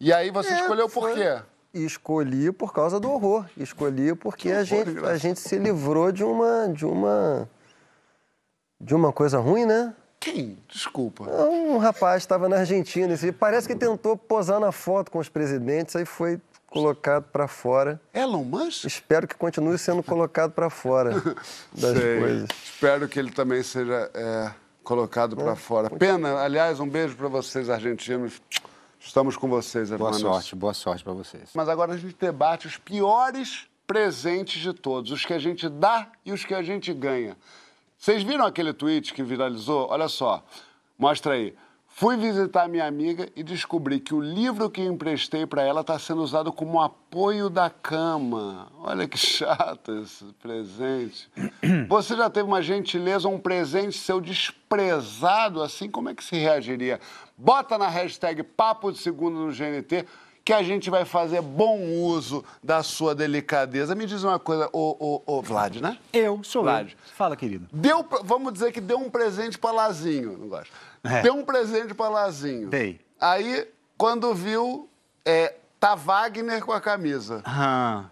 [0.00, 1.42] E aí você escolheu por foi- quê?
[1.74, 3.44] Escolhi por causa do horror.
[3.54, 5.12] Escolhi porque a, horror, gente, engraçado.
[5.12, 7.46] a gente se livrou de uma, de uma.
[8.80, 9.94] de uma coisa ruim, né?
[10.24, 10.56] Quem?
[10.68, 11.24] Desculpa.
[11.24, 15.94] Um rapaz estava na Argentina e parece que tentou posar na foto com os presidentes,
[15.94, 18.00] aí foi colocado para fora.
[18.14, 18.86] Elon Musk?
[18.86, 21.10] Espero que continue sendo colocado para fora
[21.76, 22.18] das Sei.
[22.20, 22.48] coisas.
[22.64, 24.50] Espero que ele também seja é,
[24.82, 25.90] colocado para fora.
[25.90, 28.40] Pena, aliás, um beijo para vocês, argentinos.
[28.98, 30.20] Estamos com vocês, Boa hermanos.
[30.20, 31.50] sorte, boa sorte pra vocês.
[31.52, 36.10] Mas agora a gente debate os piores presentes de todos, os que a gente dá
[36.24, 37.36] e os que a gente ganha.
[38.04, 39.88] Vocês viram aquele tweet que viralizou?
[39.88, 40.44] Olha só,
[40.98, 41.54] mostra aí.
[41.88, 46.20] Fui visitar minha amiga e descobri que o livro que emprestei para ela está sendo
[46.20, 48.70] usado como apoio da cama.
[48.82, 51.30] Olha que chato esse presente.
[51.88, 55.88] Você já teve uma gentileza, um presente seu desprezado assim?
[55.88, 57.00] Como é que se reagiria?
[57.38, 60.04] Bota na hashtag Papo de Segundo no GNT
[60.44, 63.94] que a gente vai fazer bom uso da sua delicadeza.
[63.94, 65.98] Me diz uma coisa, ô, ô, ô Vlad, né?
[66.12, 66.90] Eu sou Vlad.
[66.92, 66.98] eu.
[67.14, 67.66] Fala, querido.
[67.72, 70.70] Deu, vamos dizer que deu um presente pra Lazinho, não gosto.
[71.02, 71.22] É.
[71.22, 72.68] Deu um presente pra Lazinho.
[72.68, 73.00] Dei.
[73.18, 74.88] Aí, quando viu,
[75.24, 77.42] é, tá Wagner com a camisa.
[77.46, 78.04] Ah.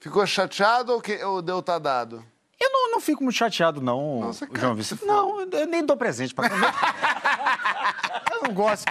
[0.00, 2.24] Ficou chateado ou, que, ou deu tá dado?
[2.58, 5.04] Eu não, não fico muito chateado, não, Nossa, João Vicente.
[5.04, 6.48] Não, eu nem dou presente pra
[8.32, 8.90] Eu não gosto.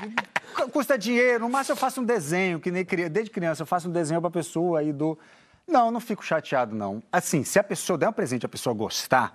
[0.71, 3.91] Custa dinheiro, no máximo eu faço um desenho, que nem desde criança eu faço um
[3.91, 5.17] desenho pra pessoa aí do.
[5.67, 7.01] Não, não fico chateado, não.
[7.11, 9.33] Assim, se a pessoa der um presente e a pessoa gostar,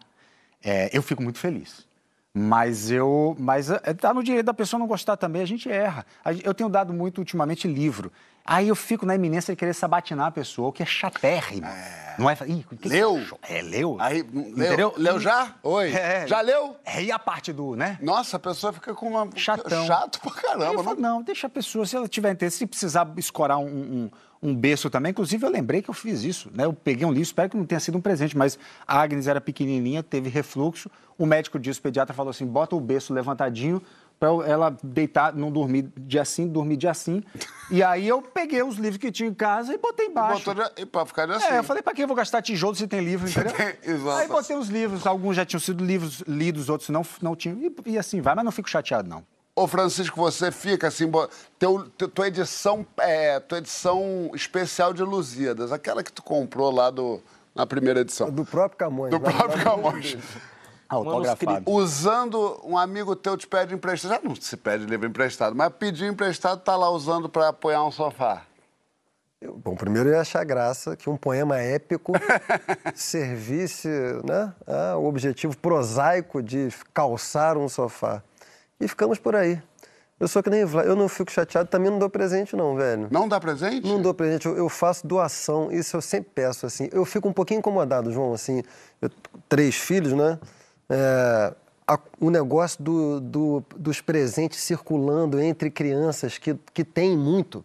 [0.62, 1.86] é, eu fico muito feliz.
[2.32, 3.36] Mas eu.
[3.38, 6.06] Mas é, tá no direito da pessoa não gostar também, a gente erra.
[6.44, 8.12] Eu tenho dado muito ultimamente livro.
[8.44, 11.66] Aí eu fico na iminência de querer sabatinar a pessoa, o que é chatérrimo.
[12.18, 12.36] Não é?
[12.46, 13.16] Ih, que que Leu?
[13.18, 13.38] achou?
[13.42, 13.96] É, leu.
[14.00, 14.76] Aí, Entendeu?
[14.76, 15.54] leu, leu já?
[15.62, 15.92] Oi.
[15.92, 16.26] É.
[16.26, 16.76] Já leu?
[16.84, 17.98] É, e a parte do, né?
[18.02, 19.28] Nossa, a pessoa fica com uma...
[19.36, 19.86] Chatão.
[19.86, 20.82] Chato pra caramba.
[20.82, 23.64] não- não, deixa a pessoa, se ela tiver interesse, se precisar escorar um,
[24.42, 25.10] um, um berço também.
[25.10, 26.64] Inclusive, eu lembrei que eu fiz isso, né?
[26.64, 29.40] Eu peguei um livro, espero que não tenha sido um presente, mas a Agnes era
[29.40, 30.90] pequenininha, teve refluxo.
[31.16, 33.80] O médico disse, o pediatra falou assim, bota o berço levantadinho
[34.20, 37.22] para ela deitar, não dormir dia sim, dormir dia sim.
[37.70, 40.44] E aí eu peguei os livros que tinha em casa e botei embaixo.
[40.44, 41.46] Botou de- e pra ficar de assim.
[41.46, 43.52] É, eu falei, pra que eu vou gastar tijolo se tem livro, entendeu?
[43.82, 44.18] Exato.
[44.18, 47.56] Aí botei os livros, alguns já tinham sido livros lidos, outros não, não tinham.
[47.58, 49.24] E, e assim vai, mas não fico chateado, não.
[49.56, 51.10] Ô, Francisco, você fica assim,
[51.58, 56.90] teu, teu- tua edição, é, tua edição especial de Lusíadas, aquela que tu comprou lá
[56.90, 57.20] do,
[57.54, 58.30] na primeira edição.
[58.30, 59.10] Do próprio Camões.
[59.10, 60.16] Do lá- próprio Camões.
[60.90, 61.70] Autografado.
[61.70, 66.08] Usando, um amigo teu te pede emprestado, já não se pede livro emprestado, mas pediu
[66.08, 68.42] emprestado, tá lá usando para apoiar um sofá.
[69.40, 72.12] Eu- Bom, primeiro eu ia achar graça que um poema épico
[72.94, 73.88] servisse
[74.24, 74.52] né,
[74.92, 78.22] ao objetivo prosaico de calçar um sofá.
[78.80, 79.60] E ficamos por aí.
[80.18, 83.08] Eu sou que nem Vlad, eu não fico chateado, também não dou presente não, velho.
[83.10, 83.86] Não dá presente?
[83.88, 86.90] Não dou presente, eu, eu faço doação, isso eu sempre peço, assim.
[86.92, 88.62] Eu fico um pouquinho incomodado, João, assim,
[89.00, 89.08] eu-
[89.48, 90.38] três filhos, né?
[90.90, 91.54] É,
[91.86, 97.64] a- o negócio do- do- dos presentes circulando entre crianças que, que tem muito.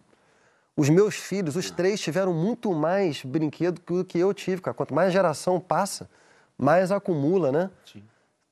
[0.76, 4.74] Os meus filhos, os três, tiveram muito mais brinquedo que o que eu tive, cara.
[4.74, 6.08] Quanto mais geração passa,
[6.56, 7.70] mais acumula, né?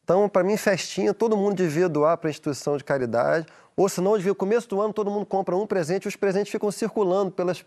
[0.03, 3.47] Então, para mim, festinha, todo mundo devia doar para instituição de caridade.
[3.77, 6.51] Ou senão, devia, no começo do ano, todo mundo compra um presente e os presentes
[6.51, 7.64] ficam circulando pelas.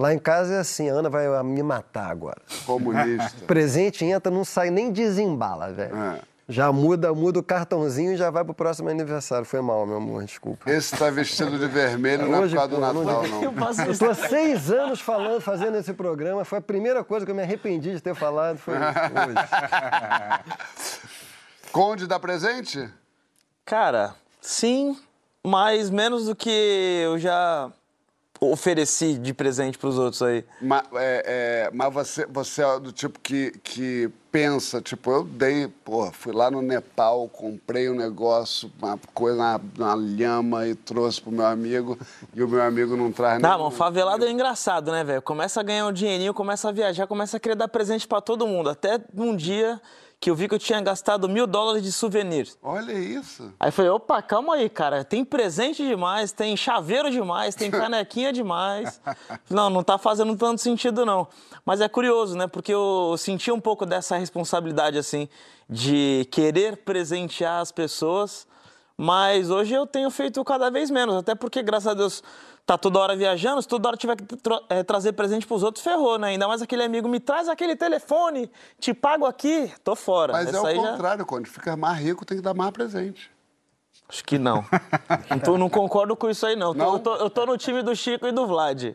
[0.00, 2.40] Lá em casa é assim, a Ana vai me matar agora.
[2.64, 3.36] Comunista.
[3.46, 5.94] Presente entra, não sai nem desembala, velho.
[5.94, 6.20] É.
[6.48, 9.44] Já muda, muda o cartãozinho e já vai pro próximo aniversário.
[9.44, 10.70] Foi mal, meu amor, desculpa.
[10.70, 13.42] Esse tá vestido de vermelho não é por Hoje, causa do não Natal, não.
[13.42, 16.46] Eu tô há seis anos falando, fazendo esse programa.
[16.46, 18.56] Foi a primeira coisa que eu me arrependi de ter falado.
[18.56, 20.44] Foi isso, hoje.
[21.70, 22.88] Conde dá presente?
[23.66, 24.98] Cara, sim,
[25.44, 27.70] mas menos do que eu já
[28.40, 30.44] ofereci de presente pros outros aí.
[30.62, 31.24] Mas, é,
[31.66, 36.32] é, mas você, você é do tipo que, que pensa, tipo, eu dei, pô, fui
[36.32, 41.44] lá no Nepal, comprei um negócio, uma coisa na, na lhama e trouxe pro meu
[41.44, 41.98] amigo,
[42.34, 43.64] e o meu amigo não traz Não, nenhum.
[43.64, 45.20] mano, favelado é engraçado, né, velho?
[45.20, 48.46] Começa a ganhar um dinheirinho, começa a viajar, começa a querer dar presente pra todo
[48.46, 48.70] mundo.
[48.70, 49.80] Até um dia
[50.20, 52.46] que eu vi que eu tinha gastado mil dólares de souvenir.
[52.62, 53.54] Olha isso.
[53.58, 55.02] Aí eu falei, opa, calma aí, cara.
[55.02, 59.00] Tem presente demais, tem chaveiro demais, tem canequinha demais.
[59.48, 61.26] Não, não tá fazendo tanto sentido, não.
[61.64, 62.46] Mas é curioso, né?
[62.46, 65.26] Porque eu senti um pouco dessa responsabilidade, assim,
[65.66, 68.46] de querer presentear as pessoas.
[68.98, 71.16] Mas hoje eu tenho feito cada vez menos.
[71.16, 72.22] Até porque, graças a Deus,
[72.66, 73.60] tá toda hora viajando.
[73.62, 76.28] Se toda hora tiver que tra- eh, trazer presente pros outros, ferrou, né?
[76.28, 80.32] Ainda mais aquele amigo, me traz aquele telefone, te pago aqui, tô fora.
[80.32, 82.70] Mas é Essa o aí já- contrário, quando fica mais rico, tem que dar mais
[82.70, 83.30] presente.
[84.10, 84.64] Acho que não.
[85.30, 86.74] não, tô- não concordo com isso aí, não.
[86.74, 88.92] Tô- Eu, tô, eu tô no time do Chico e do Vlad.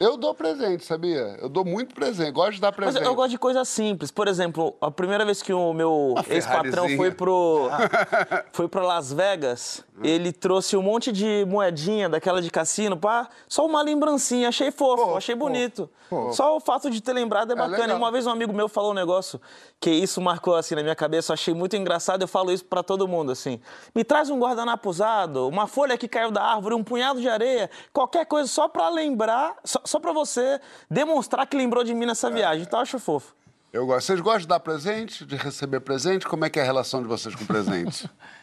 [0.00, 1.36] Eu dou presente, sabia?
[1.40, 3.04] Eu dou muito presente, gosto de dar Mas presente.
[3.04, 4.10] eu gosto de coisas simples.
[4.10, 7.68] Por exemplo, a primeira vez que o meu ex-patrão foi pro,
[8.52, 13.64] foi pro Las Vegas, ele trouxe um monte de moedinha daquela de cassino, pá, só
[13.66, 14.48] uma lembrancinha.
[14.48, 15.88] Achei fofo, achei bonito.
[16.32, 17.76] Só o fato de ter lembrado é bacana.
[17.78, 17.96] legal.
[17.96, 19.38] e uma vez um amigo meu falou um negócio
[19.78, 22.22] que isso marcou assim na minha cabeça, eu achei muito engraçado.
[22.22, 23.60] Eu falo isso pra todo mundo assim.
[23.94, 27.70] Me traz um guardanapo usado, uma folha que caiu da árvore, um punhado de areia,
[27.92, 32.30] qualquer coisa só pra lembrar, só, só para você demonstrar que lembrou de mim nessa
[32.30, 32.62] viagem.
[32.62, 33.34] Então eu acho fofo.
[33.72, 34.06] Eu gosto.
[34.06, 36.26] Vocês gostam de dar presente, de receber presente?
[36.26, 38.08] Como é que é a relação de vocês com presente?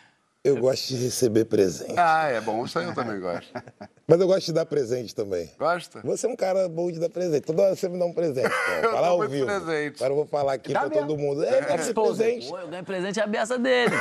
[0.46, 1.96] Eu gosto de receber presente.
[1.98, 2.64] ah, é bom.
[2.66, 3.52] Isso aí eu também gosto.
[4.08, 5.50] Mas eu gosto de dar presente também.
[5.58, 6.00] Gosta?
[6.04, 7.41] Você é um cara bom de dar presente.
[7.41, 8.48] Toda hora você me dá um presente.
[8.50, 8.72] Pô.
[8.86, 9.46] Eu Fala dou ao vivo.
[9.48, 9.96] presente.
[9.96, 11.43] Agora eu vou falar aqui pra todo mundo.
[11.43, 12.48] É, dá esse presente.
[12.48, 13.96] Pô, eu ganhei presente a beça dele.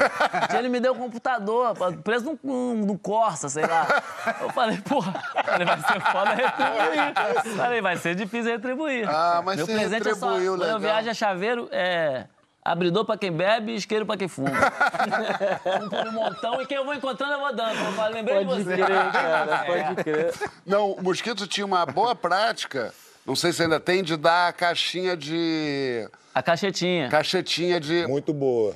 [0.58, 4.02] Ele me deu um computador, preso no, no, no Corsa, sei lá.
[4.42, 7.56] Eu falei, porra, falei, vai ser foda retribuir.
[7.56, 9.08] Falei, vai ser difícil retribuir.
[9.08, 10.76] Ah, mas Meu você presente é só, retribuiu, quando legal.
[10.76, 12.26] eu viajo a chaveiro, é...
[12.64, 14.48] Abridor pra quem bebe e isqueiro pra quem fuma.
[14.50, 17.78] um um montão e quem eu vou encontrando eu vou dando.
[17.78, 18.74] Eu falei, lembrei Pode de você.
[18.76, 19.82] crer, cara, É.
[19.84, 20.34] pode crer.
[20.64, 22.94] Não, o Mosquito tinha uma boa prática,
[23.26, 26.08] não sei se ainda tem, de dar a caixinha de...
[26.34, 27.08] A cachetinha.
[27.10, 28.06] Cachetinha de...
[28.06, 28.74] Muito boa.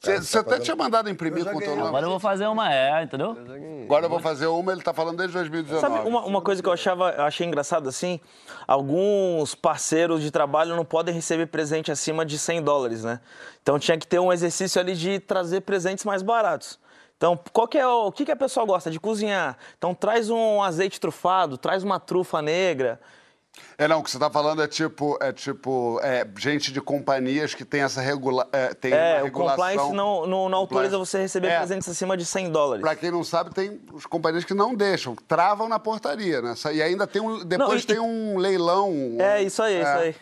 [0.00, 1.88] Você tá até fazendo- tinha mandado imprimir com o teu nome.
[1.88, 3.36] Agora eu vou fazer uma é, entendeu?
[3.84, 5.80] Agora eu vou fazer uma, ele tá falando desde 2019.
[5.80, 8.18] Sabe uma, uma coisa que eu achava, eu achei engraçado assim?
[8.66, 13.20] Alguns parceiros de trabalho não podem receber presente acima de 100 dólares, né?
[13.62, 16.78] Então tinha que ter um exercício ali de trazer presentes mais baratos.
[17.16, 19.58] Então, qual que é o, o que, que a pessoa gosta de cozinhar?
[19.76, 22.98] Então traz um azeite trufado, traz uma trufa negra.
[23.78, 27.54] É, não, o que você tá falando é tipo, é tipo, é, gente de companhias
[27.54, 29.56] que tem essa regula, é, tem É, uma o regulação...
[29.56, 31.56] compliance não, não, não autoriza você receber É.
[31.58, 32.82] presentes acima de 100 dólares.
[32.82, 36.54] Pra quem não sabe, tem as companhias que não deixam, travam na portaria, né?
[36.74, 38.92] E ainda tem um, depois e- tem um leilão.
[39.18, 40.14] É, isso aí, isso aí.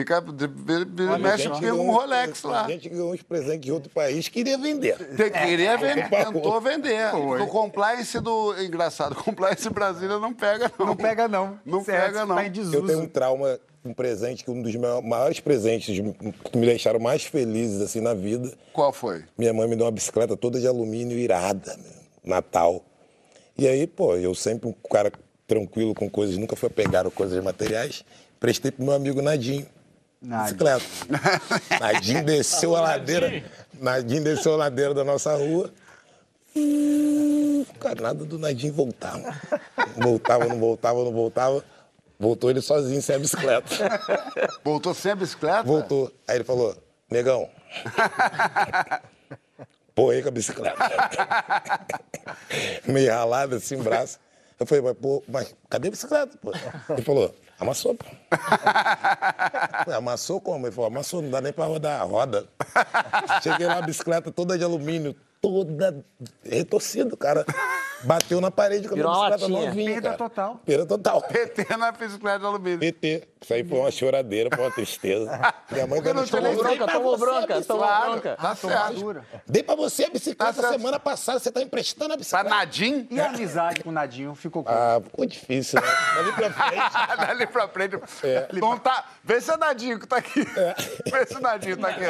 [0.00, 2.64] Fica, de- de- de- Olha, mexe com um Rolex lá.
[2.64, 4.96] A gente ganhou uns presentes de outro país queria vender.
[5.14, 7.14] Tem- Queria vender, tentou vender.
[7.14, 8.54] O compliance do.
[8.62, 10.86] Engraçado, o compliance Brasília não pega, não.
[10.86, 11.58] Não pega, não.
[11.66, 12.34] Não Certo, pega, não.
[12.36, 12.76] Tá em desuso.
[12.78, 15.94] Eu tenho um trauma, um presente, que um dos maiores presentes
[16.50, 18.50] que me deixaram mais felizes assim na vida.
[18.72, 19.22] Qual foi?
[19.36, 21.92] Minha mãe me deu uma bicicleta toda de alumínio irada, meu,
[22.24, 22.82] Natal.
[23.58, 25.12] E aí, pô, eu sempre um cara
[25.46, 28.02] tranquilo com coisas, nunca fui pegar coisas materiais,
[28.38, 29.66] prestei pro meu amigo Nadinho.
[30.22, 30.84] Bicicleta.
[31.80, 33.42] Nadinho desceu a ladeira.
[33.80, 35.72] Nadinho desceu a ladeira da nossa rua.
[36.54, 38.74] Hum, cara, nada do Nadinho.
[39.96, 41.64] Não voltava, não voltava, não voltava.
[42.18, 43.74] Voltou ele sozinho, sem a bicicleta.
[44.62, 45.62] Voltou sem a bicicleta?
[45.62, 46.12] Voltou.
[46.28, 46.76] Aí ele falou,
[47.10, 47.48] negão,
[49.94, 50.76] pô aí com a bicicleta.
[52.86, 54.18] Meio ralado assim, braço.
[54.58, 56.52] Eu falei, mas, pô, mas cadê a bicicleta, pô?
[56.90, 58.06] Ele falou, amassou, pô.
[59.92, 60.66] Amassou como?
[60.66, 62.46] Ele falou, amassou, não dá nem pra rodar a roda.
[63.42, 66.04] Cheguei lá, a bicicleta toda de alumínio, toda
[66.42, 67.44] retorcida, cara.
[68.02, 69.66] Bateu na parede com a Virou bicicleta latinha.
[69.68, 70.18] novinha, Perda cara.
[70.18, 70.60] total.
[70.64, 71.22] Perda total.
[71.28, 72.78] PT na bicicleta de alumínio.
[72.78, 73.28] PT.
[73.42, 75.30] Isso aí foi uma choradeira, foi uma tristeza.
[75.72, 77.66] Minha mãe Porque não dando tomou bronca, pra tomou você a bronca, bicicleta.
[77.66, 78.36] tomou bronca.
[78.36, 79.22] tá certo.
[79.46, 82.48] Dei pra você a bicicleta Tá semana passada, você tá emprestando a Pra bicicleta.
[82.50, 83.06] Nadim?
[83.10, 84.76] E a amizade com o Nadinho ficou como?
[84.76, 85.86] Ah, ficou difícil, né?
[86.16, 87.16] Dali pra frente.
[87.26, 87.96] Dali pra frente.
[88.24, 88.48] É.
[88.52, 89.04] Não tá...
[89.24, 90.44] Vê se é Nadinho que tá aqui.
[90.44, 92.04] Vê se o Nadinho tá aqui.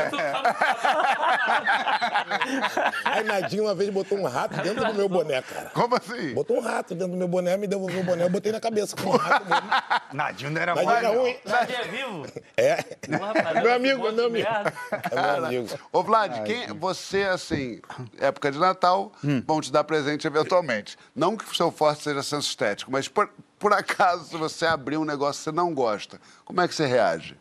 [3.04, 5.70] Aí Nadinho uma vez botou um rato dentro do meu boné, cara.
[5.80, 6.34] Como assim?
[6.34, 8.94] Botou um rato dentro do meu boné, me devolveu o boné, eu botei na cabeça
[8.94, 9.70] com um rato mesmo.
[10.12, 11.22] Nadinho não era Nadinho mole, era não.
[11.22, 11.36] ruim.
[11.42, 12.26] Nadinho é vivo?
[12.54, 12.82] É.
[12.82, 14.48] Porra, meu amigo, monte meu amigo.
[14.50, 14.74] merda.
[15.10, 15.80] É meu amigo.
[15.90, 17.80] Ô, Vlad, quem, você, assim,
[18.18, 19.10] época de Natal,
[19.46, 20.98] vão te dar presente eventualmente.
[21.16, 24.98] Não que o seu forte seja senso estético, mas por, por acaso, se você abrir
[24.98, 27.38] um negócio que você não gosta, como é que você reage?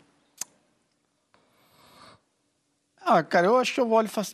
[3.02, 4.34] Ah, cara, eu acho que eu olho e faço.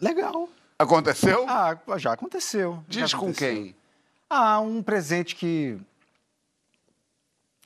[0.00, 0.48] Legal.
[0.78, 1.44] Aconteceu?
[1.48, 2.82] Ah, já aconteceu.
[2.86, 3.54] Diz Já com aconteceu.
[3.54, 3.76] quem?
[4.30, 5.76] Ah, um presente que.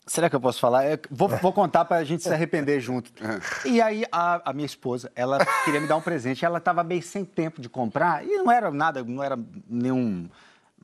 [0.07, 0.85] Será que eu posso falar?
[0.85, 3.13] É, vou, vou contar pra gente se arrepender junto.
[3.65, 6.45] E aí, a, a minha esposa, ela queria me dar um presente.
[6.45, 8.25] Ela tava meio sem tempo de comprar.
[8.25, 9.39] E não era nada, não era
[9.69, 10.29] nenhum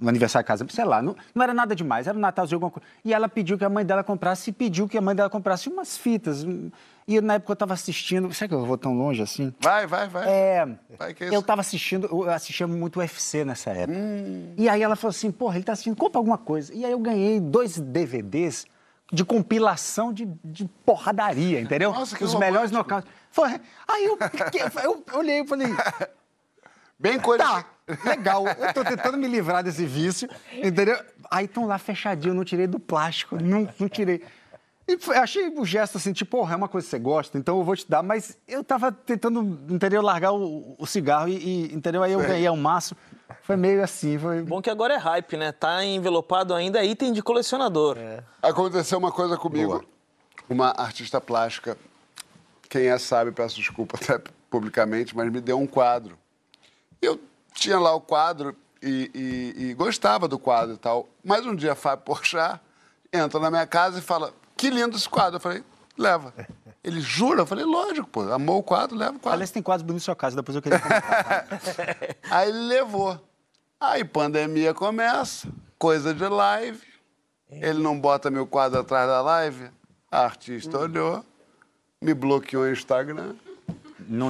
[0.00, 2.70] um aniversário de casa, sei lá, não, não era nada demais, era um Natalzinho, alguma
[2.70, 2.86] coisa.
[3.04, 5.68] E ela pediu que a mãe dela comprasse e pediu que a mãe dela comprasse
[5.68, 6.46] umas fitas.
[7.06, 8.32] E na época eu tava assistindo.
[8.34, 9.52] Será que eu vou tão longe assim?
[9.60, 10.28] Vai, vai, vai.
[10.28, 10.68] É.
[10.98, 11.42] Vai que é eu isso.
[11.42, 13.98] tava assistindo, eu assistia muito UFC nessa época.
[13.98, 14.52] Hum.
[14.58, 16.72] E aí ela falou assim, porra, ele tá assistindo, compra alguma coisa.
[16.74, 18.66] E aí eu ganhei dois DVDs
[19.10, 21.92] de compilação de, de porradaria, entendeu?
[21.94, 22.94] Nossa, que Os melhores romântico.
[22.94, 23.10] nocautes.
[23.30, 25.68] Foi- Aí eu, que- eu olhei e falei,
[26.98, 27.42] Bem coisa.
[27.44, 27.64] tá,
[28.04, 30.98] legal, eu tô tentando me livrar desse vício, entendeu?
[31.30, 34.22] Aí estão lá fechadinho, eu não tirei do plástico, não, não tirei.
[34.86, 37.58] E foi- achei o gesto assim, tipo, porra, é uma coisa que você gosta, então
[37.58, 41.74] eu vou te dar, mas eu tava tentando, entendeu, largar o, o cigarro e, e,
[41.74, 42.02] entendeu?
[42.02, 42.96] Aí eu ganhei ao maço.
[43.42, 44.42] Foi meio assim, foi.
[44.42, 45.52] Bom que agora é hype, né?
[45.52, 47.98] Tá envelopado ainda, é item de colecionador.
[48.42, 49.84] Aconteceu uma coisa comigo.
[50.48, 51.76] Uma artista plástica,
[52.70, 56.18] quem é sabe, peço desculpa até publicamente, mas me deu um quadro.
[57.02, 57.20] Eu
[57.58, 59.10] tinha lá o quadro e,
[59.56, 61.08] e- e gostava do quadro e tal.
[61.24, 62.60] Mas um dia Fábio Porchat
[63.12, 65.36] entra na minha casa e fala, que lindo esse quadro.
[65.36, 65.64] Eu falei,
[65.96, 66.32] leva.
[66.84, 67.40] Ele jura?
[67.42, 68.22] Eu falei, lógico, pô.
[68.32, 69.32] Amou o quadro, leva o quadro.
[69.34, 71.46] Aliás, tem quadros bonitos na sua casa, depois eu queria comentar.
[72.30, 73.20] Aí ele levou.
[73.80, 75.48] Aí pandemia começa,
[75.78, 76.80] coisa de live.
[77.50, 79.70] Ele não bota meu quadro atrás da live.
[80.10, 81.24] A artista olhou,
[82.00, 83.34] me bloqueou no Instagram.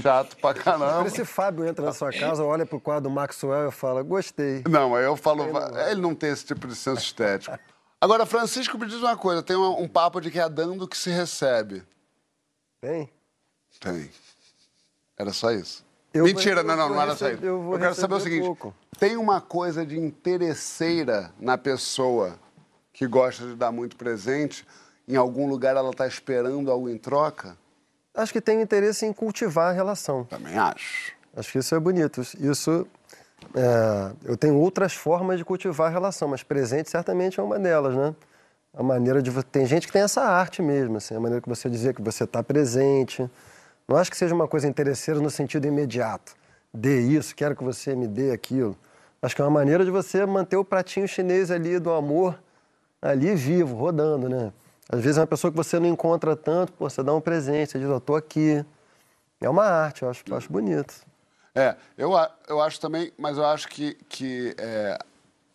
[0.02, 1.06] Chato pra caramba.
[1.06, 4.62] Esse Fábio entra na sua casa, olha pro quadro do Maxwell e fala, gostei.
[4.68, 7.58] Não, aí eu falo, "Va- ele não tem esse tipo de senso estético.
[8.00, 10.96] Agora, Francisco, me diz uma coisa: tem um, um papo de que é dando que
[10.96, 11.82] se recebe.
[12.80, 13.10] Tem?
[13.80, 14.10] Tem.
[15.16, 15.84] Era só isso.
[16.14, 17.44] Eu Mentira, vou- não, eu não, não era só isso.
[17.44, 18.74] eu vou quero saber o seguinte: pouco.
[18.98, 22.38] tem uma coisa de interesseira na pessoa
[22.92, 24.66] que gosta de dar muito presente,
[25.06, 27.56] em algum lugar ela está esperando algo em troca?
[28.18, 30.24] Acho que tem interesse em cultivar a relação.
[30.24, 31.12] Também acho.
[31.36, 32.20] Acho que isso é bonito.
[32.40, 32.84] Isso,
[33.54, 37.94] é, eu tenho outras formas de cultivar a relação, mas presente certamente é uma delas,
[37.94, 38.12] né?
[38.76, 39.30] A maneira de...
[39.44, 42.24] Tem gente que tem essa arte mesmo, assim, a maneira que você dizer que você
[42.24, 43.30] está presente.
[43.86, 46.34] Não acho que seja uma coisa interesseira no sentido imediato.
[46.74, 48.76] Dê isso, quero que você me dê aquilo.
[49.22, 52.36] Acho que é uma maneira de você manter o pratinho chinês ali do amor
[53.00, 54.52] ali vivo, rodando, né?
[54.88, 57.72] Às vezes é uma pessoa que você não encontra tanto, pô, você dá um presente,
[57.72, 58.64] você diz, eu tô aqui.
[59.40, 60.94] É uma arte, eu acho, eu acho bonito.
[61.54, 62.12] É, eu,
[62.48, 64.98] eu acho também, mas eu acho que, que é,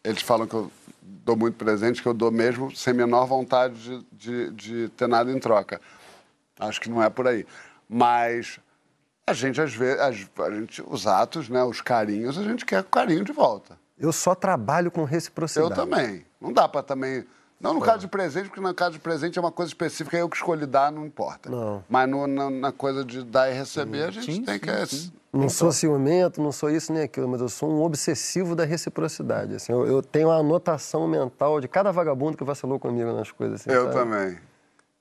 [0.03, 0.71] eles falam que eu
[1.01, 5.31] dou muito presente, que eu dou mesmo sem menor vontade de, de, de ter nada
[5.31, 5.81] em troca.
[6.59, 7.45] Acho que não é por aí.
[7.89, 8.59] Mas
[9.25, 13.23] a gente, às vezes, a gente, os atos, né, os carinhos, a gente quer carinho
[13.23, 13.77] de volta.
[13.97, 15.71] Eu só trabalho com reciprocidade.
[15.71, 16.25] Eu também.
[16.41, 17.25] Não dá para também.
[17.63, 20.27] Não no caso de presente, porque no caso de presente é uma coisa específica, eu
[20.27, 21.49] que escolhi dar, não importa.
[21.49, 21.81] Não.
[21.89, 24.69] Mas no- na, na coisa de dar e receber, a gente tem que.
[25.31, 29.55] Não sou ciumento, não sou isso nem aquilo, mas eu sou um obsessivo da reciprocidade.
[29.55, 33.61] Assim, eu, eu tenho uma anotação mental de cada vagabundo que vacilou comigo nas coisas.
[33.61, 33.95] Assim, Eu sabe?
[33.95, 34.37] também.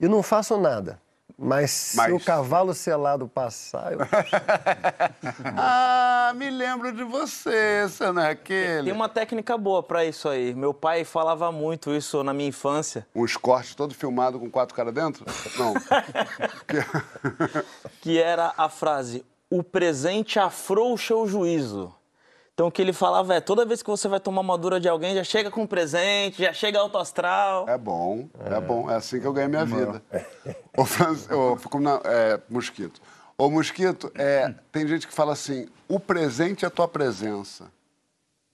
[0.00, 0.98] E não faço nada.
[1.44, 3.98] Mas se Mas- o cavalo selado passar, eu...
[5.56, 8.84] Ah, me lembro de você, você não é aquele?
[8.84, 10.54] Tem uma técnica boa pra isso aí.
[10.54, 13.04] Meu pai falava muito isso na minha infância.
[13.12, 15.26] Uns cortes todo filmado com quatro caras dentro?
[15.58, 15.74] Não.
[18.00, 21.92] que era a frase: o presente afrouxa o juízo.
[22.62, 24.88] Então o que ele falava é: toda vez que você vai tomar uma dura de
[24.88, 27.68] alguém, já chega com um presente, já chega alto astral.
[27.68, 28.88] É bom, é, bom.
[28.88, 30.00] É assim que eu ganho minha vida.
[30.78, 33.02] Ô, Franz, ô, fico na- é, Mosquito.
[33.36, 37.66] Ô, Mosquito, é, tem gente que fala assim: o presente é a tua presença.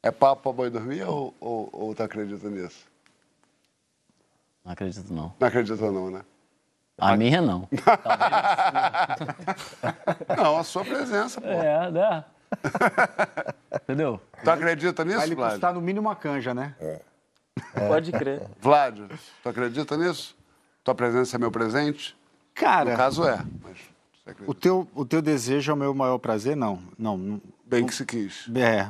[0.03, 2.87] É papo pra boi dormir ou, ou, ou tu acredita nisso?
[4.65, 5.35] Não acredito, não.
[5.39, 6.23] Não acredita, não, né?
[6.97, 7.69] A minha, não.
[10.37, 11.47] Não, a sua presença, pô.
[11.47, 12.25] É, né?
[13.83, 14.21] Entendeu?
[14.43, 15.53] Tu acredita nisso, Vai Vlad?
[15.53, 16.75] custar no mínimo uma canja, né?
[17.89, 18.43] Pode crer.
[18.61, 18.99] Vlad,
[19.43, 20.37] tu acredita nisso?
[20.85, 22.17] Tua presença é meu presente?
[22.55, 23.79] Cara, No caso é, mas
[24.47, 26.57] o teu, o teu desejo é o meu maior prazer?
[26.57, 27.17] Não, não.
[27.17, 28.49] não bem que se quis.
[28.57, 28.89] é.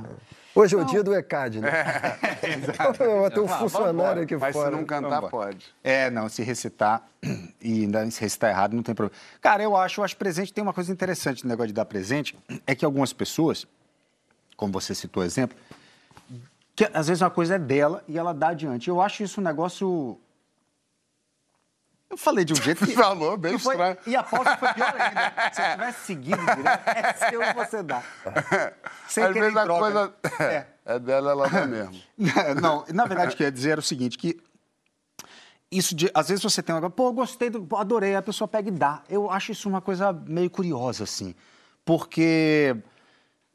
[0.59, 1.71] Hoje é o dia do ECAD, né?
[2.99, 4.77] Eu vou ter um Ah, funcionário aqui Mas se fora.
[4.77, 5.73] não cantar, pode.
[5.85, 7.07] É, não, se recitar
[7.63, 9.17] e ainda se recitar errado, não tem problema.
[9.41, 12.37] Cara, eu acho, eu acho presente, tem uma coisa interessante no negócio de dar presente,
[12.67, 13.69] é que algumas pessoas,
[14.57, 15.57] como você citou exemplo,
[16.75, 18.89] que às vezes uma coisa é dela e ela dá adiante.
[18.89, 20.19] Eu acho isso um negócio.
[22.11, 22.95] Eu falei de um jeito que.
[22.97, 23.99] Falou, bem que foi- estranho.
[24.07, 25.53] E a pausa foi pior ainda.
[25.53, 28.03] Se eu tivesse seguido direto, é seu e você dá.
[29.09, 29.81] Sem Às vezes a troca.
[29.81, 30.67] coisa É.
[30.95, 32.01] é dela, ela dá mesmo.
[32.63, 34.41] Não, na verdade, o que eu ia dizer era o seguinte, que
[35.71, 38.73] isso de, às vezes você tem uma pô, gostei, do, adorei, a pessoa pega e
[38.73, 39.03] dá.
[39.09, 41.35] Eu acho isso uma coisa meio curiosa, assim,
[41.85, 42.75] porque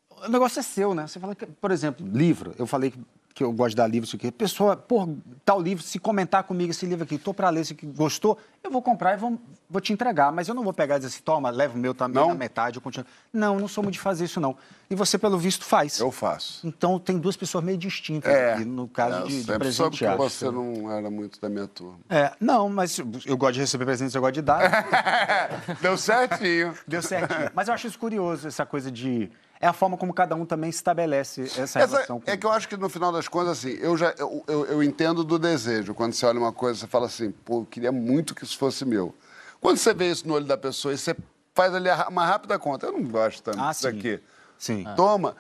[0.10, 1.08] o negócio é seu, né?
[1.08, 3.00] Você fala que, por exemplo, livro, eu falei que,
[3.34, 4.32] que eu gosto de dar livro, isso aqui.
[4.32, 5.10] Pessoa, pô,
[5.44, 8.82] tal livro, se comentar comigo esse livro aqui, tô pra ler, aqui, gostou, eu vou
[8.82, 11.50] comprar e vou, vou te entregar, mas eu não vou pegar e dizer assim, toma,
[11.50, 13.06] leva o meu também na metade, eu continuo.
[13.34, 14.56] Não, não sou muito de fazer isso, não.
[14.90, 16.00] E você, pelo visto, faz.
[16.00, 16.66] Eu faço.
[16.68, 18.54] Então, tem duas pessoas meio distintas É.
[18.54, 20.18] aqui, no caso Eu de, de soube que presentear.
[20.18, 21.98] você não era muito da minha turma.
[22.10, 24.86] É, não, mas eu gosto de receber presentes, eu gosto de dar.
[25.82, 26.74] Deu certinho.
[26.88, 27.50] Deu certinho.
[27.56, 29.32] Mas eu acho isso curioso, essa coisa de...
[29.64, 32.20] É a forma como cada um também estabelece essa, Essa- relação.
[32.20, 32.30] Com...
[32.30, 34.84] é que eu acho que no final das contas, assim, eu já eu, eu, eu
[34.84, 35.94] entendo do desejo.
[35.94, 38.84] Quando você olha uma coisa, você fala assim, pô, eu queria muito que isso fosse
[38.84, 39.16] meu.
[39.62, 41.16] Quando você vê isso no olho da pessoa e você
[41.56, 43.98] faz ali uma rápida conta, eu não gosto tanto Ah, disso sim.
[43.98, 44.20] aqui.
[44.58, 44.86] Sim.
[44.98, 45.34] Toma.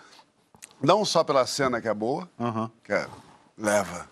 [0.82, 2.30] Não só pela cena que é boa,
[2.82, 3.06] que é,
[3.58, 4.08] leva,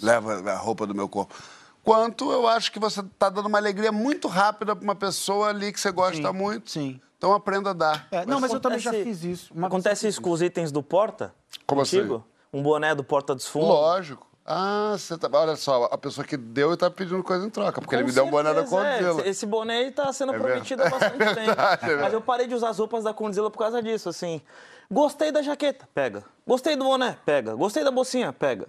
[0.00, 1.34] leva a roupa do meu corpo.
[1.82, 5.72] Quanto eu acho que você está dando uma alegria muito rápida para uma pessoa ali
[5.72, 6.70] que você gosta muito.
[6.70, 7.00] Sim.
[7.18, 8.06] Então aprenda a dar.
[8.10, 9.54] É, não, mas eu também já fiz isso.
[9.54, 11.34] Uma Acontece isso com os itens do Porta?
[11.66, 12.16] Como Contigo?
[12.16, 12.24] assim?
[12.52, 13.68] Um boné do Porta dos Fundos?
[13.68, 14.26] Lógico.
[14.48, 15.28] Ah, você tá...
[15.32, 18.12] olha só, a pessoa que deu e tá pedindo coisa em troca, porque ele me
[18.12, 18.98] deu um boné da certeza, é.
[19.08, 19.28] Condzilla.
[19.28, 21.46] Esse- boné aí tá sendo É prometido há bastante É tempo.
[21.46, 21.96] verdade, é.
[21.96, 24.40] Mas eu parei de usar as roupas da Condzilla por causa disso, assim.
[24.88, 26.22] Gostei da jaqueta, pega.
[26.46, 27.56] Gostei do boné, pega.
[27.56, 28.68] Gostei da bolsinha, pega.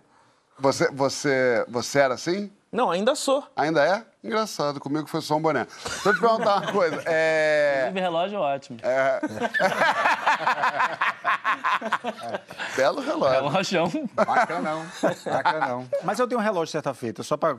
[0.57, 2.51] Você, você, você era assim?
[2.71, 3.43] Não, ainda sou.
[3.55, 4.05] Ainda é?
[4.23, 5.65] Engraçado, comigo foi só um boné.
[5.65, 7.01] Deixa eu te perguntar uma coisa.
[7.05, 7.77] É...
[7.79, 8.79] Inclusive, relógio é ótimo.
[8.83, 9.21] é...
[12.75, 13.49] Belo relógio.
[13.49, 14.09] Relógio.
[14.13, 14.85] Bacanão.
[15.25, 15.89] Bacanão.
[16.03, 17.55] Mas eu dei um relógio certa feita, só pra,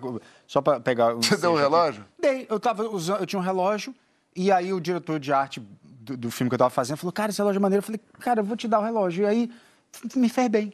[0.46, 1.14] só pra pegar...
[1.14, 2.04] Você deu um relógio?
[2.18, 2.46] Dei.
[2.50, 3.94] Eu, tava usando, eu tinha um relógio
[4.36, 7.30] e aí o diretor de arte do, do filme que eu tava fazendo falou, cara,
[7.30, 7.80] esse relógio é maneiro.
[7.80, 9.24] Eu falei, cara, eu vou te dar o relógio.
[9.24, 9.50] E aí
[10.14, 10.72] me fez bem.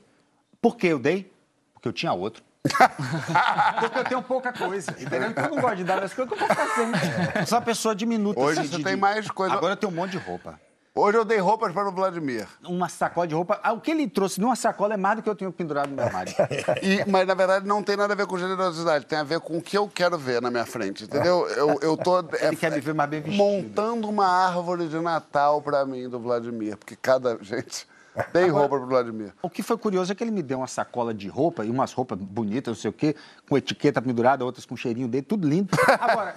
[0.60, 1.32] Por que eu dei?
[1.72, 2.42] Porque eu tinha outro.
[3.80, 5.30] Porque eu tenho pouca coisa, entendeu?
[5.30, 7.40] Então eu não gosto de dar as coisas que eu vou fazer.
[7.40, 8.40] Eu sou uma pessoa diminuta.
[8.40, 9.54] Hoje assim, você de- tem de- mais coisa.
[9.54, 10.58] Agora eu tenho um monte de roupa.
[10.96, 12.46] Hoje eu dei roupas para o Vladimir.
[12.64, 13.58] Uma sacola de roupa.
[13.64, 15.96] Ah, o que ele trouxe numa sacola é mais do que eu tenho pendurado no
[15.96, 16.32] meu armário.
[16.82, 19.04] E- mas, na verdade, não tem nada a ver com generosidade.
[19.04, 21.48] Tem a ver com o que eu quero ver na minha frente, entendeu?
[21.48, 22.20] Eu, eu tô...
[22.40, 23.42] Ele quer me ver mais bem vestido.
[23.42, 26.76] Montando uma árvore de Natal para mim, do Vladimir.
[26.76, 27.38] Porque cada...
[27.42, 27.88] Gente,
[28.32, 29.32] tem roupa pro Vladimir.
[29.42, 31.92] O que foi curioso é que ele me deu uma sacola de roupa, e umas
[31.92, 33.16] roupas bonitas, não sei o quê,
[33.48, 35.68] com etiqueta pendurada, outras com cheirinho dele, tudo lindo.
[36.00, 36.34] Agora,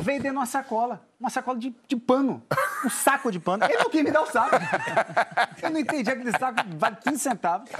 [0.00, 2.42] veio dentro de uma sacola, uma sacola de, de pano,
[2.84, 3.64] um saco de pano.
[3.64, 4.56] Ele não quis me dar o saco.
[5.62, 7.70] Eu não entendi, aquele saco vale 15 centavos.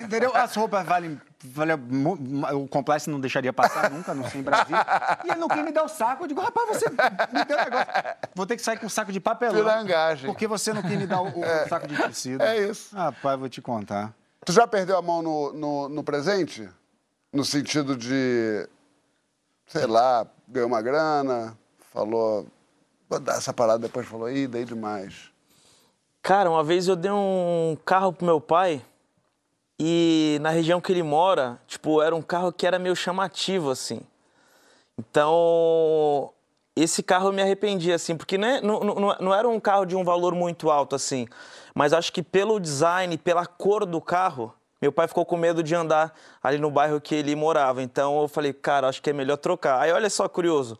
[0.00, 0.34] Entendeu?
[0.36, 1.18] As roupas valem.
[1.42, 2.18] valem mu-
[2.54, 4.84] o compliance não deixaria passar nunca, não sei em Brasília.
[5.24, 6.24] E ele não quis me dar o saco.
[6.24, 7.86] Eu digo, rapaz, você me deu um negócio.
[8.34, 9.54] Vou ter que sair com um saco de papelão.
[9.56, 10.26] Pirangagem.
[10.26, 11.66] Porque você não quis me dar o, o É.
[11.68, 12.42] saco de tecido.
[12.42, 12.94] É isso.
[12.94, 14.12] Rapaz, vou te contar.
[14.44, 16.68] Tu já perdeu a mão no, no, no presente?
[17.32, 18.68] No sentido de,
[19.66, 21.56] sei lá, ganhou uma grana,
[21.92, 22.46] falou,
[23.08, 25.30] vou dar essa parada, depois falou, ih, dei demais.
[26.22, 28.82] Cara, uma vez eu dei um carro pro meu pai
[29.78, 34.00] e na região que ele mora, tipo, era um carro que era meio chamativo, assim.
[34.98, 36.32] Então,
[36.74, 39.94] esse carro eu me arrependi, assim, porque né, não, não, não era um carro de
[39.94, 41.26] um valor muito alto, assim.
[41.74, 45.74] Mas acho que pelo design, pela cor do carro, meu pai ficou com medo de
[45.74, 47.82] andar ali no bairro que ele morava.
[47.82, 49.80] Então eu falei, cara, acho que é melhor trocar.
[49.80, 50.78] Aí olha só, curioso.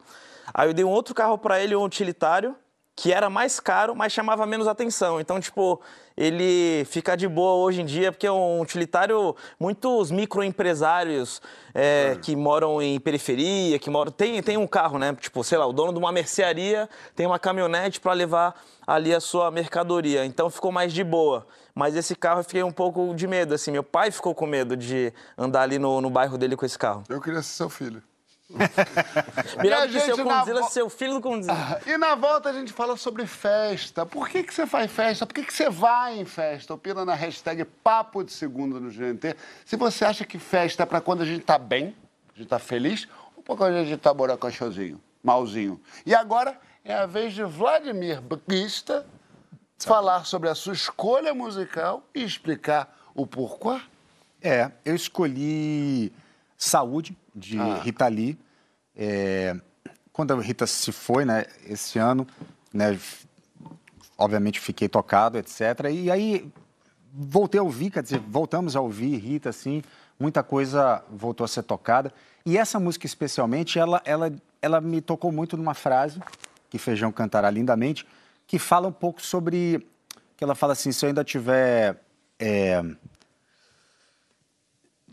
[0.54, 2.56] Aí eu dei um outro carro para ele, um utilitário,
[2.94, 5.20] que era mais caro, mas chamava menos atenção.
[5.20, 5.80] Então, tipo,
[6.16, 11.40] ele fica de boa hoje em dia, porque é um utilitário, muitos microempresários
[11.72, 14.10] é, que moram em periferia, que moram.
[14.10, 15.14] Tem, tem um carro, né?
[15.14, 19.20] Tipo, sei lá, o dono de uma mercearia tem uma caminhonete para levar ali a
[19.20, 20.24] sua mercadoria.
[20.24, 21.46] Então ficou mais de boa.
[21.78, 23.70] Mas esse carro eu fiquei um pouco de medo, assim.
[23.70, 27.04] Meu pai ficou com medo de andar ali no, no bairro dele com esse carro.
[27.08, 28.02] Eu queria ser seu filho.
[29.62, 31.80] Melhor do que seu Condzilla, vo- seu filho do Condzilla.
[31.86, 34.04] E na volta a gente fala sobre festa.
[34.04, 35.24] Por que, que você faz festa?
[35.24, 36.74] Por que, que você vai em festa?
[36.74, 39.36] Opina na hashtag Papo de Segunda no GNT.
[39.64, 41.94] Se você acha que festa é pra quando a gente tá bem,
[42.34, 43.06] a gente tá feliz,
[43.36, 45.80] ou pra quando a gente tá borocochosinho, malzinho.
[46.04, 49.06] E agora é a vez de Vladimir Bista
[49.78, 53.80] falar sobre a sua escolha musical e explicar o porquê.
[54.42, 56.12] É, eu escolhi
[56.56, 57.80] Saúde, de Ah.
[57.82, 58.38] Rita Lee.
[58.96, 59.56] É,
[60.12, 62.26] quando a Rita se foi, né, esse ano,
[62.72, 62.98] né,
[64.16, 65.86] obviamente fiquei tocado, etc.
[65.92, 66.50] E aí
[67.12, 69.82] voltei a ouvir, quer dizer, voltamos a ouvir Rita, assim,
[70.18, 72.12] muita coisa voltou a ser tocada.
[72.44, 76.20] E essa música especialmente, ela, ela, ela me tocou muito numa frase,
[76.68, 78.04] que Feijão cantará lindamente,
[78.48, 79.86] que fala um pouco sobre,
[80.36, 82.02] que ela fala assim, se eu ainda tiver...
[82.40, 82.82] é,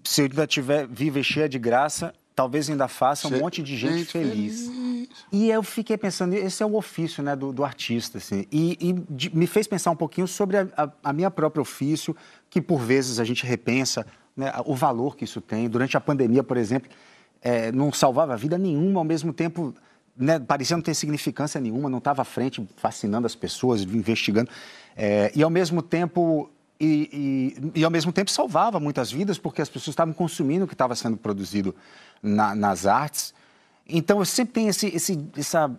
[0.03, 3.63] se eu ainda tiver viva e cheia de graça, talvez ainda faça um Che- monte
[3.63, 4.69] de gente, gente feliz.
[5.31, 8.93] E eu fiquei pensando, esse é o ofício né, do, do artista, assim, e, e
[9.09, 12.15] de- me fez pensar um pouquinho sobre a, a, a minha própria ofício,
[12.49, 14.05] que por vezes a gente repensa
[14.35, 15.67] né, o valor que isso tem.
[15.67, 16.89] Durante a pandemia, por exemplo,
[17.41, 19.73] eh, não salvava vida nenhuma, ao mesmo tempo
[20.17, 24.49] né, parecia não ter significância nenhuma, não estava à frente fascinando as pessoas, investigando.
[24.95, 26.49] Eh, e ao mesmo tempo
[26.79, 30.67] e, e- e, ao mesmo tempo salvava muitas vidas porque as pessoas estavam consumindo o
[30.67, 31.73] que estava sendo produzido
[32.21, 33.33] na- nas artes.
[33.87, 35.71] Então eu sempre tenho esse, esse- essa,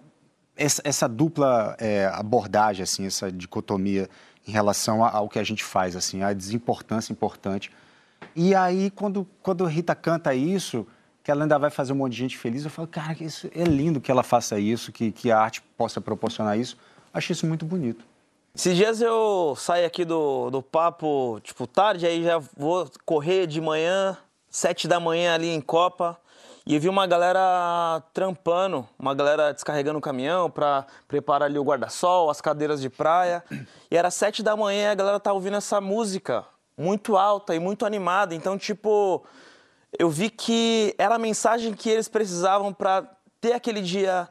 [0.57, 4.09] essa, essa dupla é, abordagem, assim, essa dicotomia
[4.49, 7.71] em relação ao que a gente faz, assim, a desimportância importante.
[8.35, 10.87] E aí quando quando Rita canta isso,
[11.27, 13.51] que ela ainda vai fazer um monte de gente feliz, eu falo, cara, que isso
[13.53, 16.79] é lindo que ela faça isso, que, que a arte possa proporcionar isso.
[17.13, 18.05] Achei isso muito bonito.
[18.55, 23.61] Esses dias eu saí aqui do, do papo, tipo, tarde, aí já vou correr de
[23.61, 24.17] manhã,
[24.49, 26.17] sete da manhã ali em Copa,
[26.65, 31.65] e eu vi uma galera trampando, uma galera descarregando o caminhão pra preparar ali o
[31.65, 33.43] guarda-sol, as cadeiras de praia.
[33.91, 36.45] E era sete da manhã e a galera tá ouvindo essa música
[36.79, 38.33] muito alta e muito animada.
[38.33, 39.25] Então, tipo,
[39.99, 43.05] eu vi que era a mensagem que eles precisavam para
[43.41, 44.29] ter aquele dia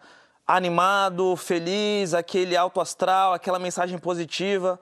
[0.48, 4.80] animado, feliz, aquele alto astral, aquela mensagem positiva.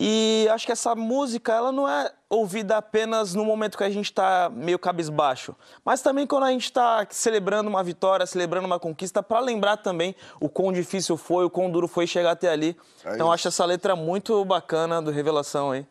[0.00, 4.06] E acho que essa música, ela não é ouvida apenas no momento que a gente
[4.06, 9.24] está meio cabisbaixo, mas também quando a gente está celebrando uma vitória, celebrando uma conquista,
[9.24, 12.76] para lembrar também o quão difícil foi, o quão duro foi chegar até ali.
[13.04, 15.84] É então acho essa letra muito bacana do Revelação aí.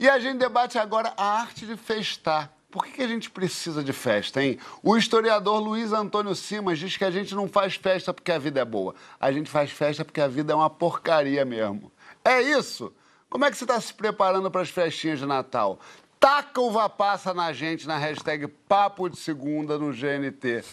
[0.00, 2.50] E a gente debate agora a arte de festar.
[2.72, 4.58] Por que, que a gente precisa de festa, hein?
[4.82, 8.60] O historiador Luiz Antônio Simas diz que a gente não faz festa porque a vida
[8.60, 8.94] é boa.
[9.20, 11.92] A gente faz festa porque a vida é uma porcaria mesmo.
[12.24, 12.90] É isso?
[13.28, 15.78] Como é que você está se preparando para as festinhas de Natal?
[16.18, 20.64] Taca uva passa na gente na hashtag Papo de Segunda no GNT.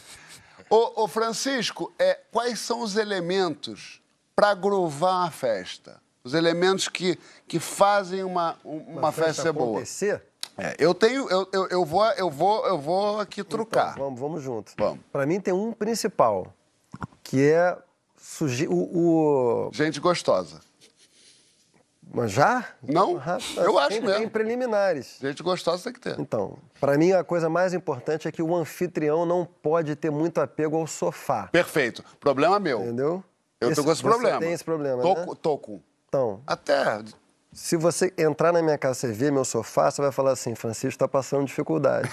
[0.69, 4.01] Ô, ô Francisco, é, quais são os elementos
[4.35, 6.01] para groovar a festa?
[6.23, 9.71] Os elementos que, que fazem uma, um- uma, festa, ser boa.
[9.77, 10.23] acontecer?
[10.61, 13.91] É, eu tenho, eu, eu, eu vou, eu vou, eu vou aqui trucar.
[13.93, 14.73] Então, vamos, vamos junto.
[14.77, 14.99] Vamos.
[15.11, 16.53] Para mim tem um principal,
[17.23, 17.77] que é
[18.17, 20.59] sugi- o, o- Gente gostosa.
[22.11, 22.65] Mas já?
[22.81, 23.21] Não?
[23.57, 24.17] Eu acho tem, mesmo.
[24.17, 25.17] Tem preliminares.
[25.21, 26.19] Gente gostosa tem que ter.
[26.19, 30.41] Então, para mim a coisa mais importante é que o anfitrião não pode ter muito
[30.41, 31.47] apego ao sofá.
[31.51, 32.03] Perfeito.
[32.19, 32.81] Problema meu.
[32.81, 33.23] Entendeu?
[33.61, 34.39] Eu tô com esse você problema.
[34.39, 35.25] tem esse problema, Tô, né?
[35.39, 35.79] tô com.
[36.07, 37.03] Então, Até.
[37.61, 40.87] Se você entrar na minha casa e ver meu sofá, você vai falar assim, Francisco
[40.95, 42.09] está passando dificuldade.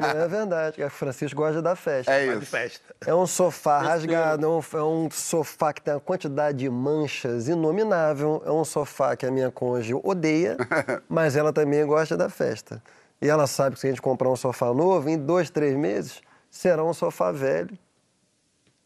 [0.00, 2.12] Não é verdade, porque Francisco gosta da festa.
[2.12, 2.80] É isso.
[3.06, 7.46] É um sofá rasgado, é um, é um sofá que tem uma quantidade de manchas
[7.46, 10.56] inominável, é um sofá que a minha cônjuge odeia,
[11.08, 12.82] mas ela também gosta da festa.
[13.22, 16.20] E ela sabe que se a gente comprar um sofá novo, em dois, três meses,
[16.50, 17.78] será um sofá velho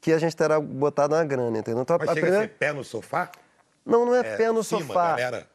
[0.03, 1.81] que a gente terá botado na grana, entendeu?
[1.83, 3.31] Então, Mas a chega primeira- a ser pé no sofá?
[3.87, 5.09] Não, não é, É, pé no cima, sofá.
[5.17, 5.47] galera.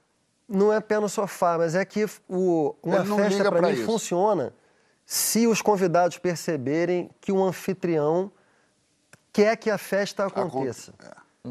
[0.53, 3.85] Não é pé no sofá, mas é que o, uma festa para pra mim isso.
[3.85, 4.53] funciona
[5.05, 8.31] se os convidados perceberem que o anfitrião
[9.31, 10.93] quer que a festa aconteça.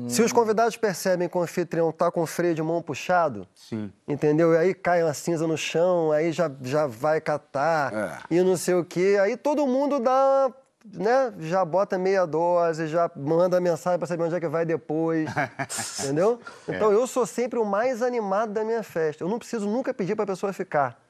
[0.09, 3.93] Se os convidados percebem que o anfitrião está com o freio de mão puxado, Sim.
[4.09, 4.55] entendeu?
[4.55, 8.19] E aí cai uma cinza no chão, aí já, já vai catar É.
[8.35, 9.19] e não sei o quê.
[9.21, 10.51] Aí todo mundo dá,
[10.85, 11.33] né?
[11.41, 15.29] Já bota meia dose, já manda mensagem para saber onde é que vai depois,
[16.01, 16.41] entendeu?
[16.69, 19.23] Então eu sou sempre o mais animado da minha festa.
[19.25, 21.01] Eu não preciso nunca pedir para a pessoa ficar.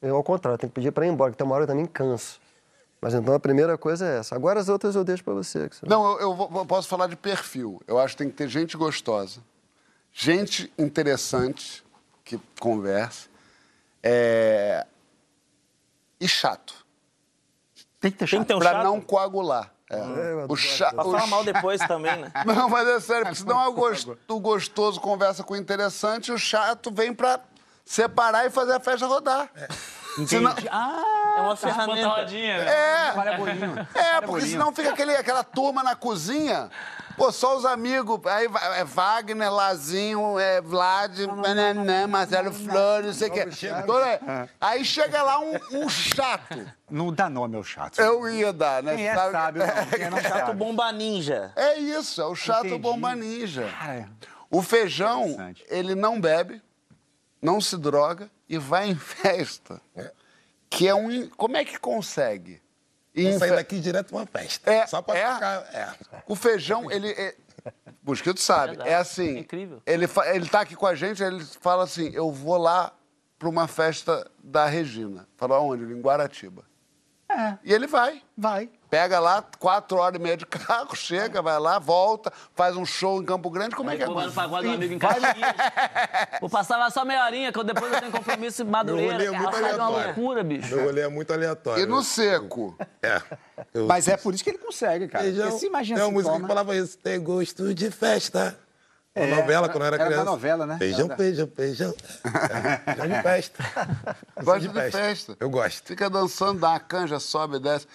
[0.00, 1.86] Eu, ao contrário, tenho que pedir para ir embora, porque tem uma hora eu também
[1.86, 2.40] canso.
[3.00, 4.34] Mas então a primeira coisa é essa.
[4.34, 5.68] Agora as outras eu deixo para você.
[5.68, 7.80] que você- Não, eu, eu eu posso falar de perfil.
[7.86, 9.40] Eu acho que tem que ter gente gostosa,
[10.12, 11.84] gente interessante
[12.24, 13.28] que conversa,
[14.02, 14.86] é,
[16.20, 16.81] e chato.
[18.02, 18.84] Tem que ter Tem que ter um pra chato.
[18.84, 19.70] não coagular.
[19.88, 19.94] É.
[19.96, 22.32] eu o adoro cha- Pra falar mal depois também, né?
[22.46, 26.32] Não, mas é sério, porque senão o gos- o gostoso conversa com o interessante e
[26.32, 27.38] o chato vem pra
[27.84, 29.50] separar e fazer a festa rodar.
[30.26, 31.02] Senão- Ah,
[31.36, 32.26] É uma tá, ferramenta.
[32.26, 32.66] né?
[32.66, 33.88] É, Olha bolinho.
[33.94, 36.70] é, porque senão fica aquele, aquela turma na cozinha
[37.14, 38.18] Pô, só os amigos.
[38.24, 43.48] Aí é Wagner, Lazinho, é Vlad, Nananã, Marcelo Flores, não sei o quê.
[43.86, 46.66] Toda- Aí chega lá um, um chato.
[46.90, 48.00] Não dá nome ao chato.
[48.00, 48.96] Eu ia dar, né?
[48.96, 49.86] Quem é sábio, não.
[49.98, 50.52] Quem não Chato sabe.
[50.54, 51.52] bomba ninja.
[51.54, 52.78] É isso, é o chato Entendi.
[52.80, 53.70] bomba ninja.
[53.78, 54.08] Cara,
[54.50, 55.36] O feijão,
[55.68, 56.62] ele não bebe,
[57.42, 59.82] não se droga e vai em festa.
[60.74, 61.28] Que é um.
[61.30, 62.60] Como é que consegue?
[63.14, 64.70] Em sair daqui direto pra uma festa.
[64.72, 65.34] É, Só pra é.
[65.34, 65.60] ficar.
[65.74, 66.22] É.
[66.26, 67.10] O feijão, ele.
[67.10, 67.34] É...
[68.02, 69.36] Mosquito sabe, Verdade, é assim.
[69.36, 69.82] é incrível.
[69.86, 72.92] Ele, fa- ele tá aqui com a gente, ele fala assim: eu vou lá
[73.38, 75.28] pra uma festa da Regina.
[75.36, 75.84] Falou aonde?
[75.84, 76.64] Em Guaratiba.
[77.28, 77.58] É.
[77.62, 78.22] E ele vai.
[78.36, 78.70] vai.
[78.92, 83.22] Pega lá, quatro horas e meia de carro, chega, vai lá, volta, faz um show
[83.22, 83.74] em Campo Grande.
[83.74, 84.06] Como é que é?
[84.06, 85.32] Vai no pagode do amigo em Caxias.
[86.42, 89.12] Vou passar lá só meia horinha, que eu depois eu tenho compromisso em Meu Madureira.
[89.14, 90.04] rolê é muito de uma aleatório.
[90.04, 90.76] loucura, bicho.
[90.76, 91.82] Meu rolê é muito aleatório.
[91.82, 92.76] E no seco?
[93.02, 93.22] É.
[93.72, 95.24] Eu- Mas é por isso que ele consegue, cara.
[95.24, 96.98] Feijão, Porque se imagina tem uma música toma- que falava isso.
[96.98, 98.58] Tem gosto de festa.
[99.16, 100.24] Uma É, novela, quando eu era era criança.
[100.24, 100.76] novela, né?
[100.78, 101.94] Feijão, Era feijão, feijão.
[102.24, 103.64] É, feijão de festa.
[104.42, 105.36] Gosta de festa.
[105.40, 105.82] Eu gosto.
[105.86, 107.86] Fica dançando, dá uma canja, sobe e desce.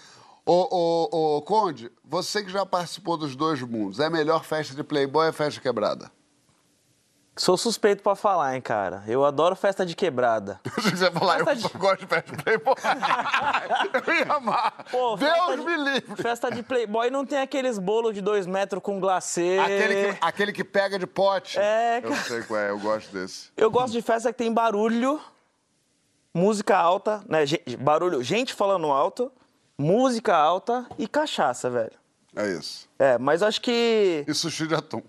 [0.47, 0.67] Ô,
[1.11, 5.27] ô, ô, Conde, você que já participou dos dois mundos, é melhor festa de playboy
[5.27, 6.09] ou festa quebrada?
[7.35, 9.03] Sou suspeito pra falar, hein, cara.
[9.07, 10.59] Eu adoro festa de quebrada.
[10.81, 12.73] Se você falar, eu Festa de- gosto de festa de playboy,
[14.07, 14.85] eu ia amar.
[14.89, 16.15] Pô, Deus de- me livre.
[16.15, 19.59] Festa de playboy não tem aqueles bolos de dois metros com glacê.
[19.59, 21.59] Aquele que, aquele que pega de pote.
[21.59, 23.49] É, Eu sei qual é, eu gosto desse.
[23.55, 25.21] Eu gosto de festa que tem barulho,
[26.33, 27.39] música alta, né?
[27.79, 29.31] Barulho, gente falando alto,
[29.77, 31.91] música alta e cachaça, velho.
[32.35, 32.87] É isso.
[32.97, 34.23] É, mas acho que.
[34.27, 35.01] E sushi de atum.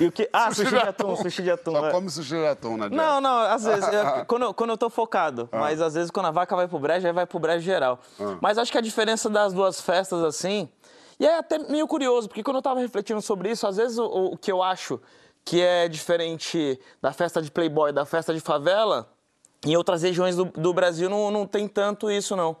[0.00, 0.28] E o que...
[0.32, 1.72] Ah, sushi de atum, sushi de atum.
[1.72, 1.90] Só é.
[1.92, 2.94] come sushi de atum dieta.
[2.94, 6.26] Não, não, às vezes, eu- quando, eu- quando eu tô focado, mas às vezes quando
[6.26, 7.98] a vaca vai pro brejo, aí vai pro brejo geral.
[8.18, 8.38] Ah.
[8.40, 10.68] Mas acho que a diferença das duas festas, assim,
[11.20, 14.06] e é até meio curioso, porque quando eu tava refletindo sobre isso, às vezes o,
[14.06, 15.00] o que eu acho
[15.44, 19.10] que é diferente da festa de playboy, da festa de favela,
[19.66, 22.56] em outras regiões do, do Brasil não, não tem tanto isso, não.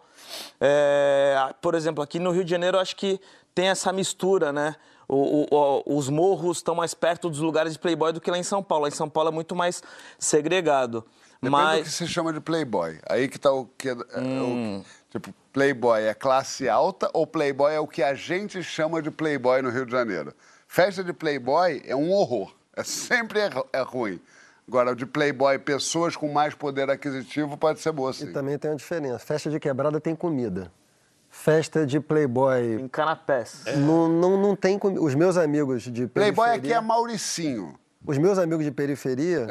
[0.60, 3.20] É, por exemplo, aqui no Rio de Janeiro, eu acho que
[3.54, 4.74] tem essa mistura, né?
[5.08, 5.46] O- o-
[5.86, 8.62] o- os morros estão mais perto dos lugares de playboy do que lá em São
[8.62, 8.82] Paulo.
[8.82, 9.82] Lá em São Paulo é muito mais
[10.18, 11.04] segregado.
[11.40, 12.98] Depende Mas do que se chama de playboy.
[13.08, 13.88] Aí que tá o que...
[13.88, 14.80] é- é Hum.
[14.80, 19.10] o- tipo, playboy é classe alta ou playboy é o que a gente chama de
[19.10, 20.34] playboy no Rio de Janeiro?
[20.66, 22.52] Festa de playboy é um horror.
[22.76, 24.20] É sempre é, é ruim.
[24.68, 28.32] Agora, de playboy, pessoas com mais poder aquisitivo pode ser boa, E sim.
[28.32, 29.18] também tem uma diferença.
[29.18, 30.70] Festa de quebrada tem comida.
[31.30, 33.62] Festa de playboy em canapés.
[33.78, 35.00] não, não, não tem comida.
[35.00, 36.54] Os meus amigos de Playboy periferia...
[36.54, 37.78] aqui é Mauricinho.
[38.06, 39.46] Os meus amigos de periferia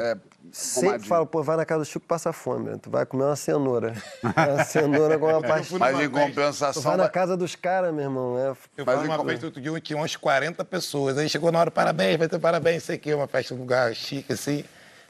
[0.52, 1.08] sempre comadinho.
[1.08, 2.78] falam, pô, vai na casa do Chico passa fome, né?
[2.80, 3.92] tu vai comer uma cenoura.
[4.22, 5.78] uma cenoura com uma pastinha.
[5.78, 6.82] Mas em Tu compensação...
[6.82, 8.38] vai na casa dos caras, meu irmão.
[8.38, 8.50] É...
[8.50, 11.18] Eu fui uma festa outro dia, tinha umas 40 pessoas.
[11.18, 14.32] Aí chegou na hora, parabéns, vai ter parabéns, sei que, uma festa num lugar chique
[14.32, 14.64] assim.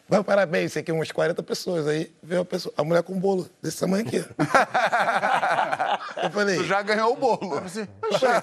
[0.09, 1.87] Vai, parabéns, sei que, umas 40 pessoas.
[1.87, 4.25] Aí veio a, pessoa, a mulher com um bolo desse tamanho aqui.
[6.23, 6.57] Eu falei.
[6.57, 7.57] Tu já ganhou o bolo.
[7.57, 7.89] Eu falei,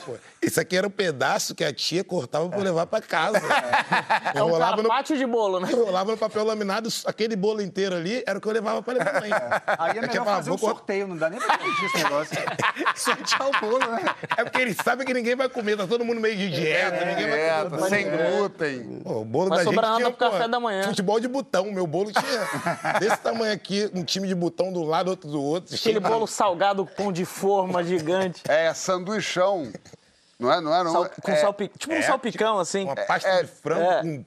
[0.05, 3.41] pô, isso aqui era um pedaço que a tia cortava pra eu levar pra casa.
[4.34, 5.72] É um carpaccio de bolo, né?
[5.72, 9.20] enrolava no papel laminado, aquele bolo inteiro ali era o que eu levava pra levar
[9.20, 9.32] mãe.
[9.80, 11.86] Aí é Eu tinha melhor falado, fazer um vou sorteio, não dá nem pra pedir
[11.86, 12.36] esse negócio.
[12.95, 14.16] Sortear o bolo, né?
[14.38, 17.28] É porque eles sabem que ninguém vai comer, tá todo mundo meio de dieta, ninguém
[17.28, 17.89] vai Dieta, comer.
[17.89, 19.01] sem glúten.
[19.03, 20.84] Pô, o bolo Vai da gente tinha, pro café pô, da manhã.
[20.84, 21.55] Futebol de botão.
[21.64, 25.74] Meu bolo tinha desse tamanho aqui, um time de botão do lado, outro do outro.
[25.74, 28.41] Aquele bolo salgado, pão de forma gigante.
[28.49, 29.72] É sanduichão.
[30.38, 30.84] Não é, não é?
[30.84, 32.84] Não, Sal- com é, salpi- tipo um é, salpicão, assim.
[32.84, 34.01] Uma pasta É, de frango é.
[34.01, 34.26] com...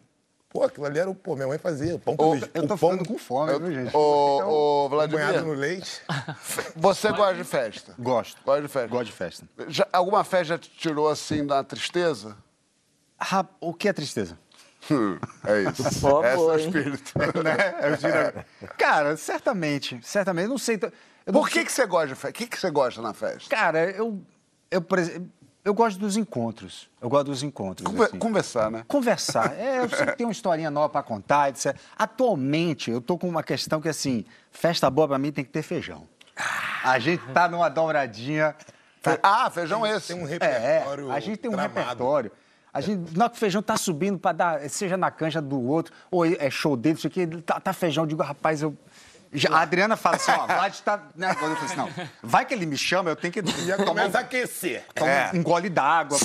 [0.48, 1.14] Pô, aquilo ali era o...
[1.14, 1.94] Pô, minha mãe fazia.
[1.96, 2.34] O pão com...
[2.54, 3.94] Eu tô pão ficando com fome, viu, gente?
[3.94, 6.00] Ô, ô, banhado no Vladimir, leite.
[6.74, 7.94] você gosta de festa?
[7.98, 8.40] Gosto.
[8.42, 8.88] Gosta de festa?
[8.88, 9.46] Gosto de festa.
[9.68, 12.34] Já- alguma festa já te tirou assim da tristeza?
[13.20, 14.38] Ra- O que é tristeza?
[15.46, 15.86] É isso.
[15.86, 17.12] Esse é o espírito.
[17.80, 19.98] É o tira- Cara, certamente.
[20.02, 20.48] Certamente.
[20.48, 20.76] Não sei.
[20.82, 22.30] eu não Por que, que você gosta de festa?
[22.30, 23.48] O que, que você gosta na festa?
[23.50, 24.20] Cara, eu,
[24.70, 25.28] eu, por exemplo,
[25.64, 26.88] eu gosto dos encontros.
[27.00, 27.86] Eu gosto dos encontros.
[27.86, 28.18] Conver- assim.
[28.18, 28.84] Conversar, né?
[28.88, 29.54] Conversar.
[29.58, 31.76] É, eu sempre tenho uma historinha nova pra contar, etc.
[31.96, 35.62] Atualmente, eu tô com uma questão que, assim, festa boa pra mim tem que ter
[35.62, 36.06] feijão.
[36.84, 38.54] A gente tá numa dobradinha.
[39.22, 40.08] Ah, feijão esse.
[40.14, 41.78] Tem um É, repertório a gente tem um tramado.
[41.80, 42.32] repertório.
[42.78, 45.60] A gente, na hora que o feijão tá subindo pra dar, seja na canja do
[45.60, 48.72] outro, ou é show dele, isso aqui, tá, tá feijão, eu digo, rapaz, eu.
[49.32, 51.02] Já- a Adriana fala assim, ó, Vlad tá.
[51.16, 51.28] Né?
[51.30, 51.90] Eu falei assim, não,
[52.22, 53.42] vai que ele me chama, eu tenho que.
[53.66, 54.84] Já começa a aquecer.
[54.94, 55.30] toma É.
[55.34, 56.16] um gole d'água.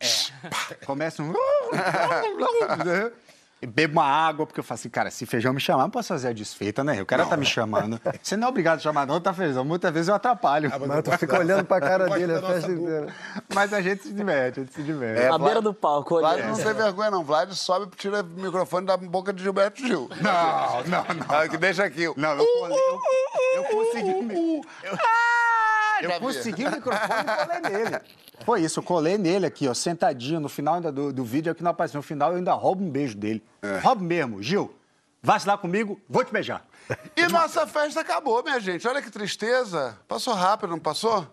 [0.00, 0.74] É.
[0.84, 1.32] Começa um.
[3.66, 6.28] bebo uma água, porque eu falo assim, cara, se feijão me chamar, não posso fazer
[6.28, 7.00] a desfeita, né?
[7.02, 8.00] O cara tá me chamando.
[8.22, 9.64] Você não é obrigado a chamar, não, tá feijão.
[9.64, 10.70] Muitas vezes eu atrapalho.
[10.86, 13.14] Mas tu fica olhando pra cara dele a festa inteira.
[13.54, 15.22] Mas a gente se diverte, a gente se diverte.
[15.22, 16.56] É, À Vlad- beira do palco, Vlad olhando.
[16.56, 17.24] não tem vergonha, não.
[17.24, 20.08] Vlad sobe e tira o microfone da boca de Gilberto Gil.
[20.20, 21.26] Não, não, não.
[21.36, 22.04] Ah, que deixa aqui.
[22.16, 23.00] Não, eu, colei- eu,
[23.56, 24.10] eu consegui.
[24.82, 24.98] Eu, eu
[26.00, 26.20] vi.
[26.20, 28.00] consegui o microfone e colei nele.
[28.44, 30.40] Foi isso, eu colei nele aqui, ó, sentadinho.
[30.40, 31.98] No final ainda do, do vídeo, é que não apareceu.
[31.98, 33.42] No final eu ainda roubo um beijo dele.
[33.82, 34.42] Roubo mesmo.
[34.42, 34.74] Gil,
[35.22, 36.64] vacilar comigo, vou te beijar.
[37.16, 38.86] E nossa festa acabou, minha gente.
[38.86, 39.98] Olha que tristeza.
[40.06, 41.26] Passou rápido, não passou?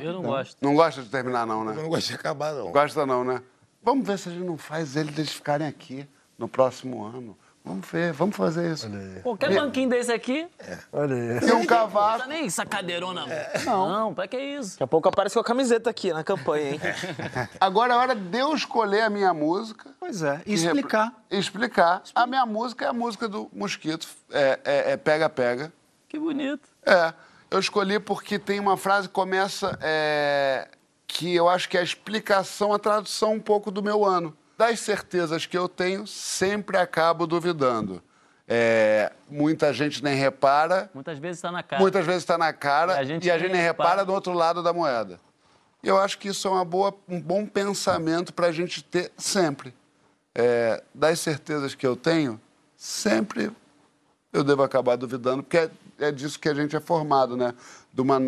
[0.00, 0.56] Eu não gosto.
[0.62, 1.72] Não gosta de terminar, não, né?
[1.72, 2.70] Eu não gosto de acabar, não.
[2.70, 3.42] Gosta, não, né?
[3.82, 6.06] Vamos ver se a gente não faz eles, eles ficarem aqui
[6.38, 7.36] no próximo ano.
[7.70, 8.88] Vamos ver, vamos fazer isso.
[9.22, 10.48] Qualquer banquinho desse aqui,
[10.92, 11.38] Olha aí.
[11.48, 12.18] E um não cavaco.
[12.20, 13.24] tá nem essa cadeirona.
[13.64, 14.72] Não, não, pra que isso?
[14.72, 16.80] Daqui a pouco aparece com a camiseta aqui na campanha, hein?
[17.60, 19.90] Agora é hora de eu escolher a minha música.
[20.00, 21.12] Pois é, e e repro- explicar.
[21.30, 22.02] Explicar.
[22.14, 24.08] A minha música é a música do Mosquito.
[24.32, 25.72] É é- é Pega Pega.
[26.08, 26.68] Que bonito.
[26.84, 27.14] É.
[27.50, 30.68] Eu escolhi porque tem uma frase que começa é,
[31.06, 34.36] que eu acho que é a explicação, a tradução um pouco do meu ano.
[34.60, 38.02] Das certezas que eu tenho, sempre acabo duvidando.
[38.46, 41.80] É, muita gente nem repara, Muitas vezes tá na cara.
[41.80, 44.04] muitas vezes está na cara E a gente e a gente nem nem repara repara.
[44.04, 45.18] do outro lado da moeda.
[45.82, 49.10] E eu acho que isso é uma boa, um bom pensamento para a gente ter
[49.16, 49.72] sempre.
[50.34, 52.38] É, das certezas que eu tenho,
[52.76, 53.50] sempre
[54.30, 57.54] eu devo acabar duvidando, porque é, é disso que a gente é formado, né?
[57.94, 58.20] De uma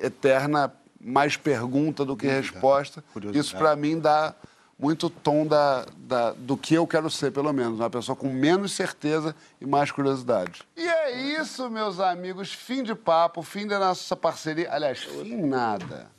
[0.00, 3.02] eterna mais pergunta do que resposta.
[3.34, 4.36] Isso, para mim, dá
[4.80, 7.78] muito tom da, da- do que eu quero ser, pelo menos.
[7.78, 10.62] Uma pessoa com menos certeza e mais curiosidade.
[10.76, 12.52] E é isso, meus amigos.
[12.52, 14.72] Fim de papo, fim da nossa parceria.
[14.72, 16.10] Aliás, fim nada.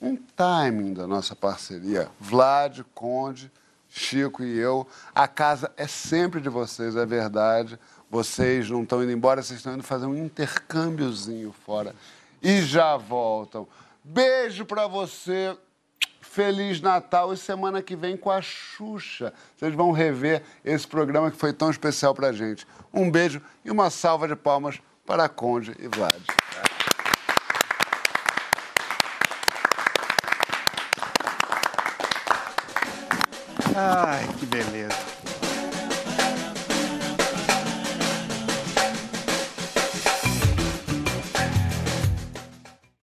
[0.00, 2.08] Um timing da nossa parceria.
[2.20, 3.50] Vlad, Conde,
[3.90, 4.86] Chico e eu.
[5.14, 7.78] A casa é sempre de vocês, é verdade.
[8.10, 11.94] Vocês não estão indo embora, vocês estão indo fazer um intercâmbiozinho fora.
[12.42, 13.66] E já voltam.
[14.04, 15.56] Beijo pra você.
[16.30, 19.32] Feliz Natal e semana que vem com a Xuxa.
[19.56, 22.66] Vocês vão rever esse programa que foi tão especial pra gente.
[22.92, 26.22] Um beijo e uma salva de palmas para a Conde e Vlad.
[33.74, 34.97] Ai, que beleza.